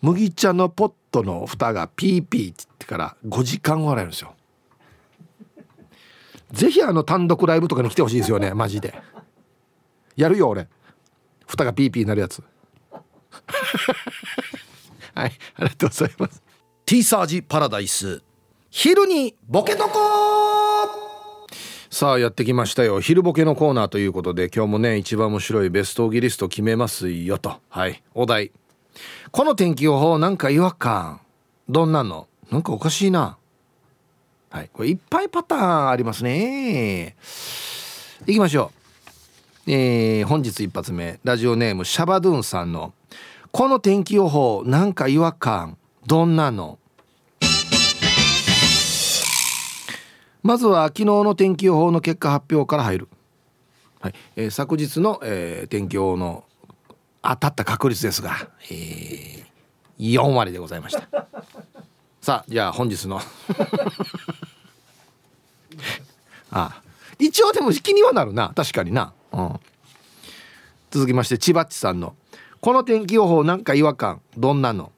[0.00, 4.34] 麦茶のポットの蓋がピーピーって言ってから5時間笑えるんですよ。
[6.52, 8.54] ぜひあの単独ライブとかに来てほしいですよね。
[8.54, 8.94] マジで。
[10.16, 10.68] やるよ俺。
[11.46, 12.42] 蓋がピーピーなるやつ。
[15.14, 16.42] はいありがとうございます。
[16.86, 18.22] ティーサージパラダイス。
[18.70, 19.90] 昼にボケとこ
[21.90, 23.00] さあやってきましたよ。
[23.00, 27.56] 昼ボケのコーナーということで今日もね一番面白いベストギリスト決めますよと。
[27.68, 28.52] はいお題。
[29.30, 31.20] この天気予報なんか違和感。
[31.68, 32.26] どんなの？
[32.50, 33.38] なんかおかしいな
[34.50, 34.70] はい。
[34.72, 37.16] これいっぱいパターンありますね。
[38.26, 38.72] いきましょ
[39.66, 39.70] う。
[39.70, 41.20] えー、本日一発目。
[41.22, 42.94] ラジオネームシャバドゥンさんの
[43.52, 45.76] 「この天気予報なんか違和感
[46.06, 46.78] どんなの?」
[50.42, 53.08] まずは昨日の天気予報の結果発表から入る、
[54.00, 54.14] はい。
[54.36, 56.44] えー、昨日の、えー、天気予報の
[57.20, 61.26] 当たった確率ですが、えー、4割でございました。
[62.28, 63.22] さあじゃあ本日の。
[66.50, 66.82] ああ
[67.18, 68.52] 一応でも気にはなるな。
[68.54, 69.58] 確かにな、うん、
[70.90, 72.14] 続きまして千葉っちさんの
[72.60, 74.92] 「この天気予報なんか違和感どんなの?」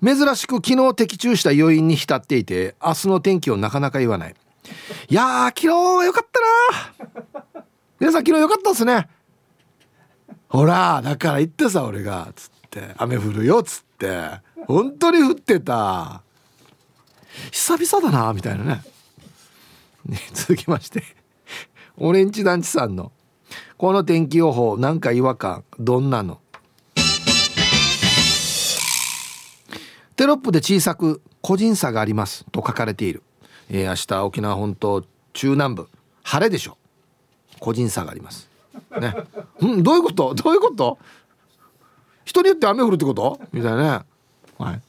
[0.00, 4.36] 珍しく昨日的中した余韻に浸っていて明日の天気をなかなか言わない。
[5.08, 6.40] いや昨日は良かった
[7.58, 7.64] な。
[7.98, 9.08] 皆さん昨日良かったですね。
[10.46, 12.32] ほらだから言ってさ俺が。
[12.36, 14.40] つって雨降るよっつって。
[14.66, 16.22] 本当に降ってた。
[17.50, 18.82] 久々だなみたいなね。
[20.06, 21.02] ね 続きまして。
[21.98, 23.12] オレンジ団地さんの
[23.76, 26.40] 「この天気予報なんか違和感どんなの?」
[30.16, 33.22] テロップで小さく「個人差があります」と書かれている、
[33.68, 35.04] えー、明日沖縄本島
[35.34, 35.88] 中南部。
[36.22, 36.78] 晴れでしょ。
[37.58, 38.48] 個人差があります。
[39.00, 39.14] ね。
[39.60, 40.34] うんどういうこと？
[40.34, 40.98] どういうこと？
[42.24, 43.40] 人によって雨降るってこと？
[43.52, 44.04] みたいなね。
[44.58, 44.80] はい。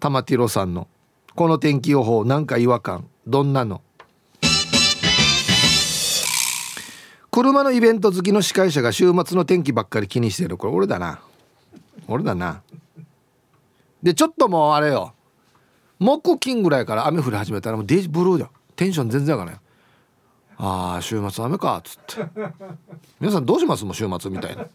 [0.00, 0.86] 玉ティロさんの
[1.34, 3.82] 「この天気予報なんか違和感どんなの?」
[7.30, 10.56] 車のイベント好きの司会者が週末の天気ばっかり気にしてる。
[10.56, 11.20] これ俺だな。
[12.08, 12.62] 俺だな。
[14.02, 15.12] でちょっともうあれよ。
[15.98, 19.60] 木金ぐらいから雨降り始めたらもうデジブルーだよテンション全然上がらない。
[20.60, 22.26] ああ週末雨かっつって。
[23.20, 23.84] 皆さんどうします？
[23.84, 24.66] もう週末みたいな。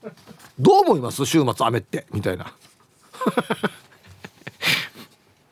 [0.58, 1.26] どう思います？
[1.26, 2.06] 週末雨って。
[2.14, 2.54] みたいな。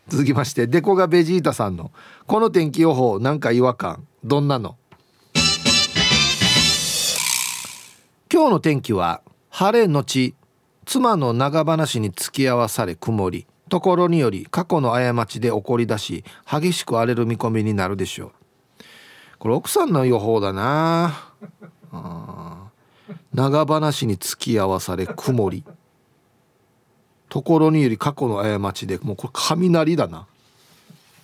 [0.07, 1.91] 続きましてデコがベジータさんの
[2.27, 4.05] 「この天気予報なんか違和感。
[4.23, 4.77] どんなの?」
[8.31, 10.35] 今日の天気は晴れのち
[10.85, 13.45] 妻の長話に付き合わされ曇り。
[13.69, 18.31] ところにより過去の過ちで起こり出し激しく荒れる見込みになるでしょう。
[19.41, 21.31] これ奥さんの予報だな。
[23.33, 25.63] 長話に付き合わされ曇り。
[27.27, 30.27] ところにより過去の過ちでもうこれ雷だな。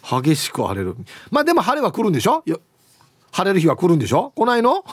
[0.01, 0.95] 激しく荒れる。
[1.29, 2.43] まあでも晴れは来るんでしょ？
[3.31, 4.31] 晴れる日は来るんでしょ？
[4.35, 4.83] 来ないの？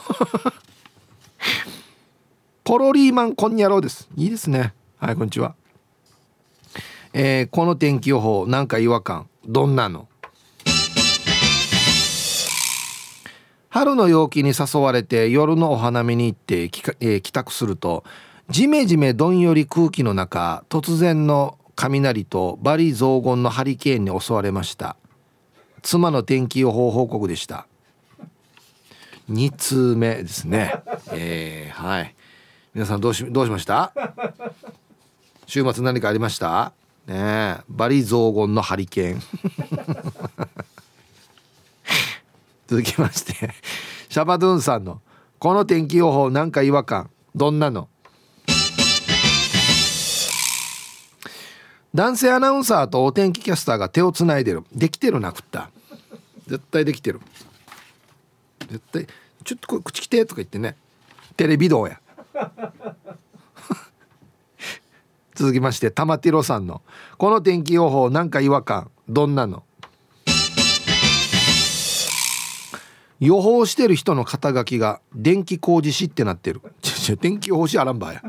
[2.63, 4.07] ポロリーマンこんにゃろうです。
[4.15, 4.75] いいですね。
[4.99, 5.55] はいこんにちは。
[7.13, 9.27] えー、この天気予報なんか違和感？
[9.47, 10.07] どんなの？
[13.75, 18.05] 春の陽気に誘われて夜のお花見に行って帰,、えー、帰宅すると
[18.49, 24.95] じめじめどんより空気の中突然の雷とバリ雑言のハリケーンに襲われました。
[25.81, 27.67] 妻の天気予報報告でした。
[29.29, 30.73] 2通目ですね。
[31.11, 32.15] えー、はい。
[32.73, 33.91] 皆さんどうしどうしました？
[35.47, 36.71] 週末何かありました？
[37.07, 39.21] ねバリ雑言のハリケーン。
[42.67, 43.53] 続きまして
[44.09, 45.01] シャバドゥンさんの
[45.39, 47.89] 「この天気予報なんか違和感どんなの?」
[51.93, 54.65] 男性アナウンサーとお天気キャスターが手をつないでる。
[54.73, 55.69] できてるなくった。
[56.45, 57.21] 絶対できてる。
[58.67, 59.07] 絶対
[59.45, 60.75] ちょっとこ口来てとか言ってね。
[61.37, 62.01] テレビ道や。
[65.35, 66.81] 続きまして玉ティロさんの
[67.17, 69.63] 「この天気予報なんか違和感どんなの?」
[73.25, 76.61] 予報してる人の肩書きが電気工事士ってなってる。
[77.19, 78.21] 電気予報士あらんばや。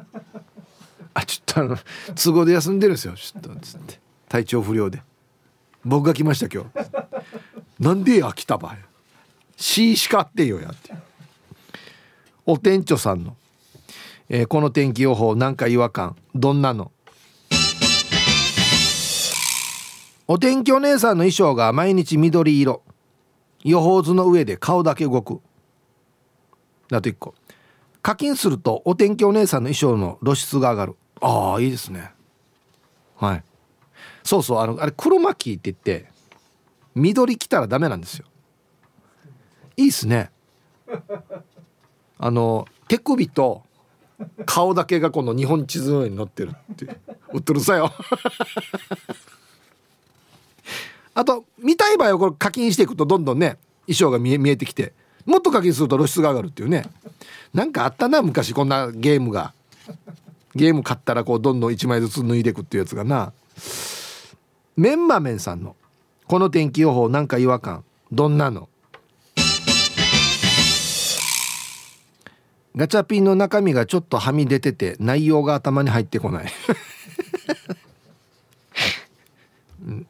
[1.12, 1.78] あちょっとあの
[2.14, 3.14] 都合で休んでるんですよ。
[3.14, 4.00] ちょっとつって。
[4.28, 5.02] 体調不良で。
[5.84, 6.86] 僕が来ました今日。
[7.78, 8.78] なんでや来たばや。
[9.56, 10.94] C しかってよやって。
[12.46, 13.36] お店長さんの、
[14.28, 16.16] えー、この天気予報なんか違和感。
[16.34, 16.90] どんなの？
[20.28, 22.82] お天気お姉さんの衣装が毎日緑色。
[23.66, 25.40] 予報図の上で顔だけ動く。
[26.92, 27.34] あと1個。
[28.00, 30.96] 課金するとお天気お姉さんの衣装の露出が上がる。
[31.20, 32.12] ああいいですね。
[33.16, 33.42] はい。
[34.22, 36.08] そうそうあのあれ黒巻って言って
[36.94, 38.26] 緑着たらダメなんですよ。
[39.76, 40.30] いいっすね。
[42.18, 43.64] あの手首と
[44.46, 46.84] 顔だけがこの日本地図の上に載ってるって
[47.32, 47.92] うっとるさよ。
[51.16, 53.56] あと見たい場合はこれ課金していくとどんどんね
[53.86, 54.92] 衣装が見え見えてきて
[55.24, 56.84] もっと課金すると露出が上がるっていうね。
[57.54, 59.54] なんかあったな昔こんなゲームが。
[60.54, 63.32] ゲーム買ったらこうどんどん1枚ずつ脱いでいくっていうやつがな。
[64.76, 65.74] メンマメンさんの
[66.28, 68.68] 「この天気予報なんか違和感どんなの?」
[72.76, 76.46] ガチャピンの中身がちょっとはみ出てて内容が頭に入ってこない。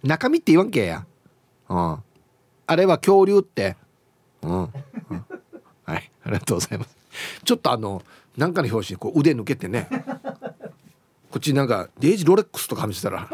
[0.03, 1.07] 中身って言わんけや、
[1.69, 2.03] うん、
[2.67, 3.77] あれは恐竜って。
[4.43, 4.71] うん、うん、
[5.85, 6.11] はい。
[6.25, 6.97] ありがとうございます。
[7.45, 8.03] ちょっとあの
[8.37, 9.89] なんかの表紙にこう腕抜けてね。
[11.31, 13.29] こっちなんかデイジロレックスとかはめてたら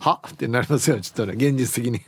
[0.00, 2.00] はってなりますよちょっとね現実的に。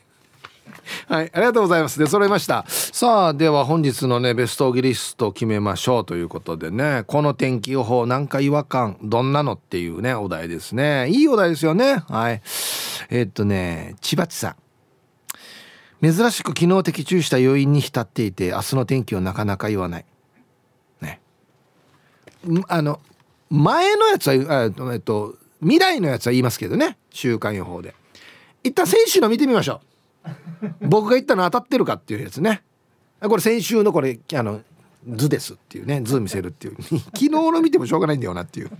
[1.08, 1.98] はい、ありがとうございます。
[1.98, 2.64] で、揃いました。
[2.68, 11.08] さあ、では本日のね、ベストギリスト決めましょうということでね、この天気予報なんか違和感、どんなのっていうね、お題ですね。
[11.08, 12.02] いいお題ですよね。
[12.08, 12.42] はい。
[13.10, 14.56] えー、っとね、千葉地さん。
[16.00, 20.04] 珍しく機能的注意した余韻に浸っていて、明日の天気をなかなか言わない。
[21.00, 21.20] ね。
[22.68, 23.00] あの、
[23.50, 26.98] 前のやつは、えっと、未来のやつは言いますけどね。
[27.10, 27.94] 週間予報で。
[28.62, 29.80] 一旦先週の見てみましょう。
[30.80, 32.62] 僕が言ったの当たってるかっていうやつね。
[33.20, 34.60] これ先週のこれあの
[35.08, 36.02] 図ですっていうね。
[36.02, 36.76] 図見せるっていう。
[36.82, 38.70] 昨日の見てもしょうがないんだよなっていう。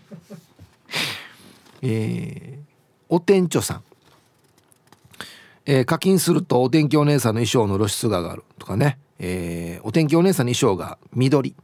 [1.82, 2.74] えー、
[3.08, 3.82] お店長さん。
[5.66, 11.54] えー、課金するとお天気お姉さんの衣装の露出が上がるとかね、えー、お天気お姉さんの衣装が緑。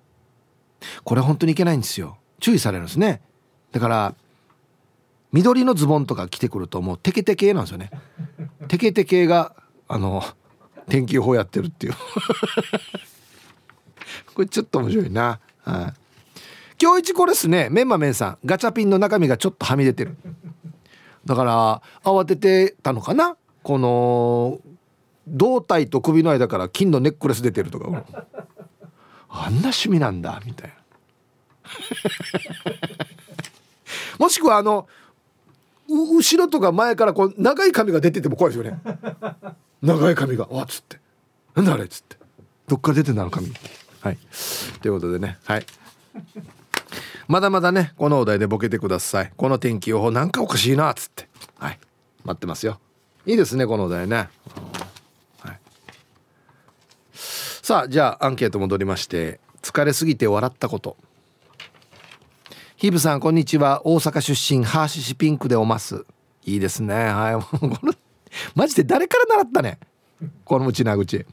[1.04, 2.18] これ本当にいけないんですよ。
[2.40, 3.22] 注意されるんですね。
[3.72, 4.14] だから
[5.32, 7.90] 緑のズボンとか着てくるともうテケテケなんですよね。
[8.68, 9.56] テケテケが
[9.88, 10.22] あの
[10.88, 11.94] 天気予報やってるっていう。
[14.34, 15.40] これちょっと面白いな。
[15.62, 15.94] はい。
[16.80, 18.38] 今日一これですねメンマメンさん。
[18.44, 20.16] ガチャピンの中身がちょっとはみ出てる。
[21.24, 23.36] だから慌ててたのかな？
[23.62, 24.60] この
[25.26, 28.04] 胴体と首の間から金のネックレス出てるとか。
[29.36, 30.74] あんな趣味なんだみたいな。
[34.18, 34.86] もしくはあの
[35.88, 38.80] 後ろとか前からこう長い髪が出てても怖いですよね。
[39.84, 40.98] 長い髪がわっつって。
[41.54, 42.16] なんだあれっつって。
[42.66, 43.52] どっから出てんだの髪。
[44.00, 44.18] はい。
[44.80, 45.66] ということでねはい。
[47.28, 49.32] まだまだねこのお題でボケてください。
[49.36, 51.28] この天気予報なんかおかしいなっつって。
[51.58, 51.78] はい。
[52.24, 52.80] 待ってますよ。
[53.26, 54.28] いいですねこのお題ね、
[55.40, 55.58] はい、
[57.14, 60.96] さあじゃあアンケート戻りまして疲れすぎて笑ったこと。
[62.76, 63.86] ヒブさんこんにちは。
[63.86, 66.04] 大阪出身ハーシシピンクでおます。
[66.44, 66.94] いいですね。
[66.94, 67.58] はい。
[67.58, 67.94] この
[68.54, 69.78] マジで誰から習ったね
[70.44, 71.26] このうちな口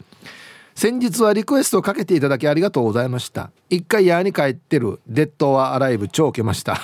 [0.75, 3.51] 先日はリクエストをかけていただきありがとうございました。
[3.69, 4.99] 一回屋に帰ってる。
[5.05, 6.79] デッドはアライブ超受けました。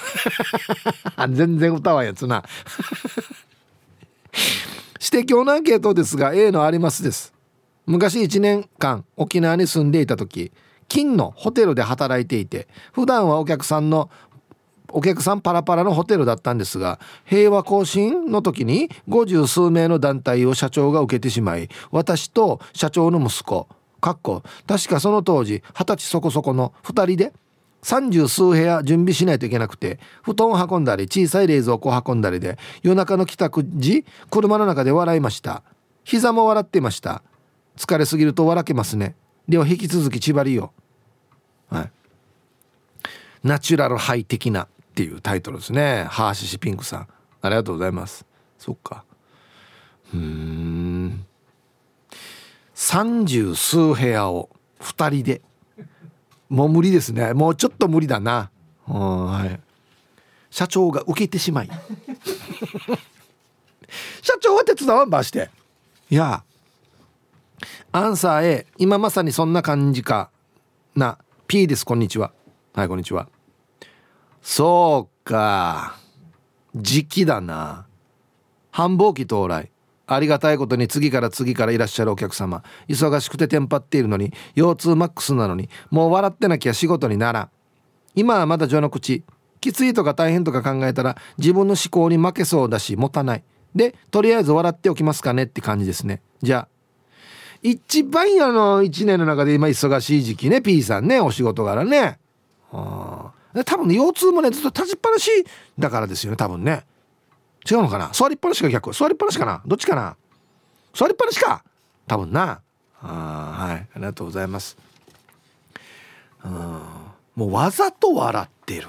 [1.32, 2.44] 全然歌わんやつな。
[5.02, 7.34] 指摘のアンケートですが A のありますです。
[7.86, 10.52] 昔1年間沖縄に住んでいた時
[10.90, 14.10] 金のホテルで働いていて普段はお客さんの
[14.92, 23.68] お客さんパラパラのホテルだったんですが平和行進の時に五十数名の団体を社長が受けてしまい私と社長の息子
[24.00, 27.34] かっこ確かその当時二十歳そこそこの2人で
[27.82, 35.64] 三十数部屋準備しないといけなくて布団を運んだり小さい冷蔵庫を運んだりで夜中の帰宅時車の中で笑いました。
[36.04, 37.22] 膝も笑ってました。
[37.76, 39.16] 疲れすぎると笑けますね。
[39.48, 40.74] では引き続き縛りよ
[41.70, 41.92] はい。
[43.44, 44.68] ナチュラルハイ的な。
[44.98, 46.08] っていうタイトルですね。
[46.10, 47.08] ハーシシピンクさん。
[47.44, 48.26] ありがとうございます。
[48.58, 49.04] そっか。
[50.12, 51.24] うん。
[52.74, 55.44] 三十数部屋を2人で。
[56.50, 57.36] もう無理ですね。
[57.36, 58.50] もうちょっと無理だな。
[58.88, 59.60] はい。
[60.50, 61.70] 社長が受けてしまい。
[64.24, 65.52] 社長は手伝わんばして。
[66.10, 66.44] いや
[67.92, 70.32] アンサー A 今まさにそんな感じか。
[70.96, 71.20] な。
[71.46, 71.86] P です。
[71.86, 72.32] こんにちは。
[72.74, 73.30] はいこんにちは。
[74.50, 75.98] そうか。
[76.74, 77.86] 時期だな。
[78.72, 79.70] 繁忙期到来。
[80.08, 82.64] ありがたいことに次から次からいらっしゃるお客様。
[82.88, 87.50] 忙しくてテンパっているのに腰痛マックスなのにもう笑ってなきゃ仕事にならん。
[88.16, 89.26] 今はまだ序の口。
[89.60, 93.44] きついとか大変とか考えたら自分の思考に負けそうだし持たない。
[93.76, 96.22] でとりあえず笑っておきますかねって感じですね。
[96.42, 96.68] じゃあ。
[97.64, 101.20] 一番あの1年の中で今忙しい時期ね P さんね。
[101.20, 102.18] お仕事柄ね。
[103.66, 105.30] 多分ね腰痛もねずっと立ちっぱなし
[105.80, 106.86] だからですよね多分ね。
[107.70, 108.10] 違うのかな？
[108.14, 108.94] 座りっぱなしか逆。
[108.94, 109.62] 座りっぱなしかな？
[109.66, 110.16] どっちかな？
[110.94, 111.64] 座りっぱなしか？
[112.08, 112.62] 多分な。
[113.02, 113.76] あはい。
[113.76, 114.78] ありがとうございます。
[116.46, 116.52] うん
[117.36, 118.88] もうわざと笑ってる。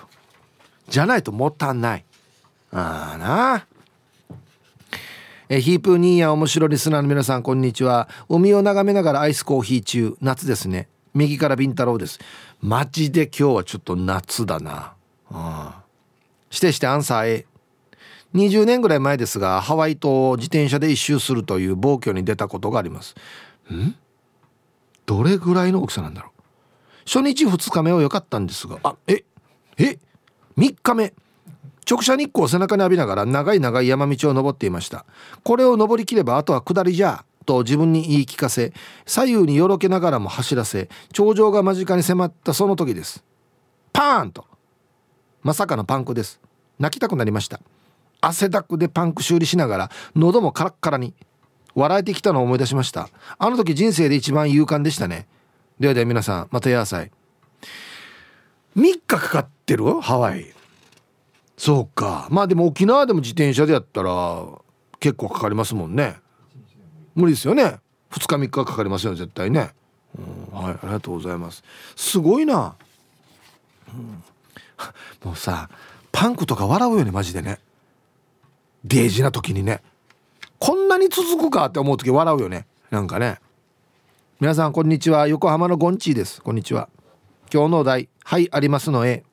[0.89, 2.05] じゃないともったいない。
[2.73, 3.67] ああな。
[5.49, 8.09] えヒープニーヤ面白リスナーの皆さんこんにちは。
[8.29, 10.17] 海を眺めながらアイスコーヒー中。
[10.21, 10.89] 夏ですね。
[11.15, 12.21] 右からビンタロウです。
[12.61, 14.95] マジで今日はちょっと夏だな。
[15.31, 15.83] あ
[16.51, 17.47] してしてアンサー A
[18.35, 23.15] 20年ぐらい前ですがハワイ島を自転車で一周するという暴挙に出たことがあります。
[23.73, 23.95] ん？
[25.07, 26.43] どれぐらいの大きさなんだろう。
[27.07, 28.79] 初日2日目は良かったんですが。
[28.83, 29.25] あえ
[29.79, 29.99] え
[30.57, 31.15] 3日目。
[31.89, 35.07] 直射日光を背中に浴びながら長い長い山道を登っていました。
[35.43, 38.75] これを登りきればあとは下りじゃと自分に言い聞かせ
[39.07, 43.25] 左右によろけながらも走らせ頂上が間近に迫ったその時です。
[43.91, 44.45] パーンと。
[45.43, 46.41] まさかのパンクです。
[46.79, 47.59] 泣きたくなりました。
[48.21, 51.15] 汗だくでパンク修理しながら喉もカラッカラに。
[51.75, 53.09] 笑えてきたのを思い出しました。
[53.39, 55.27] あの時人生で一番勇敢でしたね。
[55.81, 57.11] ではでは皆さんまたやさい。
[58.77, 60.01] 3日かかってる？
[60.03, 60.53] ハワイ。
[61.57, 62.29] そうか。
[62.31, 64.45] まあでも沖縄でも自転車でやったら
[65.01, 66.17] 結構かかりますもんね。
[67.19, 67.81] 無理ですよね。
[68.11, 69.73] 2日3日かかりますよ絶対ね、
[70.17, 71.65] うん、はいありがとうございます。
[71.97, 72.77] すごいな、
[73.93, 74.23] うん、
[75.25, 75.69] もうさ
[76.13, 77.59] パンクとか笑うよねマジでね。
[78.85, 79.83] デージな時にね。
[80.61, 82.67] こんなに続くかって思う時笑うよね。
[82.91, 83.41] なんかね。
[84.39, 85.27] 皆さんこんにちは。
[85.27, 86.41] 横浜のゴンチーです。
[86.41, 86.89] こんにちは。
[87.53, 89.25] 今日のお題はいありますの A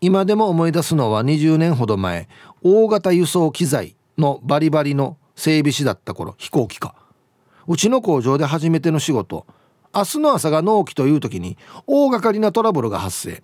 [0.00, 2.28] 今でも思い出すのは20年ほど前
[2.62, 6.94] 大型輸送機材のバリバリの整備士だった頃飛行機か。
[7.68, 9.46] うちの工場で初めての仕事。
[9.94, 13.42] 明日の朝が納期という時に大掛かりなトラブルが発生。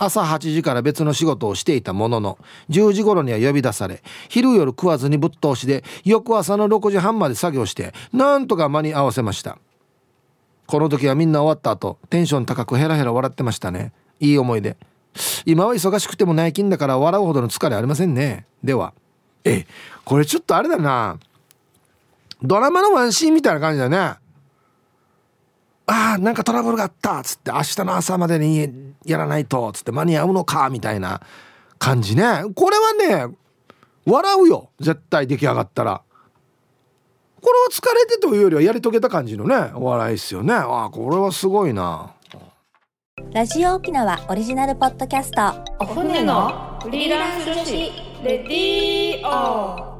[0.00, 2.38] 朝8時から別の仕事をしていたものの
[2.70, 9.58] 10時頃には呼び出され昼夜食わずにぶっ通しで翌朝の6時半まで作業してなんとか間に合わせました。
[10.66, 13.92] この時はみんな終わった後テンション高くヘラヘラ笑ってましたね。
[14.20, 14.76] いい思い出。
[15.44, 18.46] 今は忙しくても内勤だから笑うほどの疲れありませんね。
[18.64, 18.94] では
[19.44, 19.66] え。
[20.10, 21.20] これちょっとあれだな。
[22.42, 24.16] ドラマのワンシーンみたいな感じだね。
[25.86, 27.20] あなんかトラブルがあった。
[27.20, 29.68] っつって明日の朝までにやらないと。
[29.68, 30.68] っつって間に合うのか？
[30.68, 31.20] みたいな
[31.78, 32.42] 感じね。
[32.56, 32.76] これ
[33.06, 33.36] はね
[34.04, 34.70] 笑うよ。
[34.80, 36.02] 絶対出来上がったら。
[37.40, 40.54] これは疲れてというよりはやり遂げた感じのねお笑いっすよね。
[40.54, 42.16] あこれはすごいな。
[43.32, 45.40] ラジオ沖縄オリジナルポッドキャスト。
[45.78, 47.92] お船のフリーランス女子
[48.24, 49.99] レディオ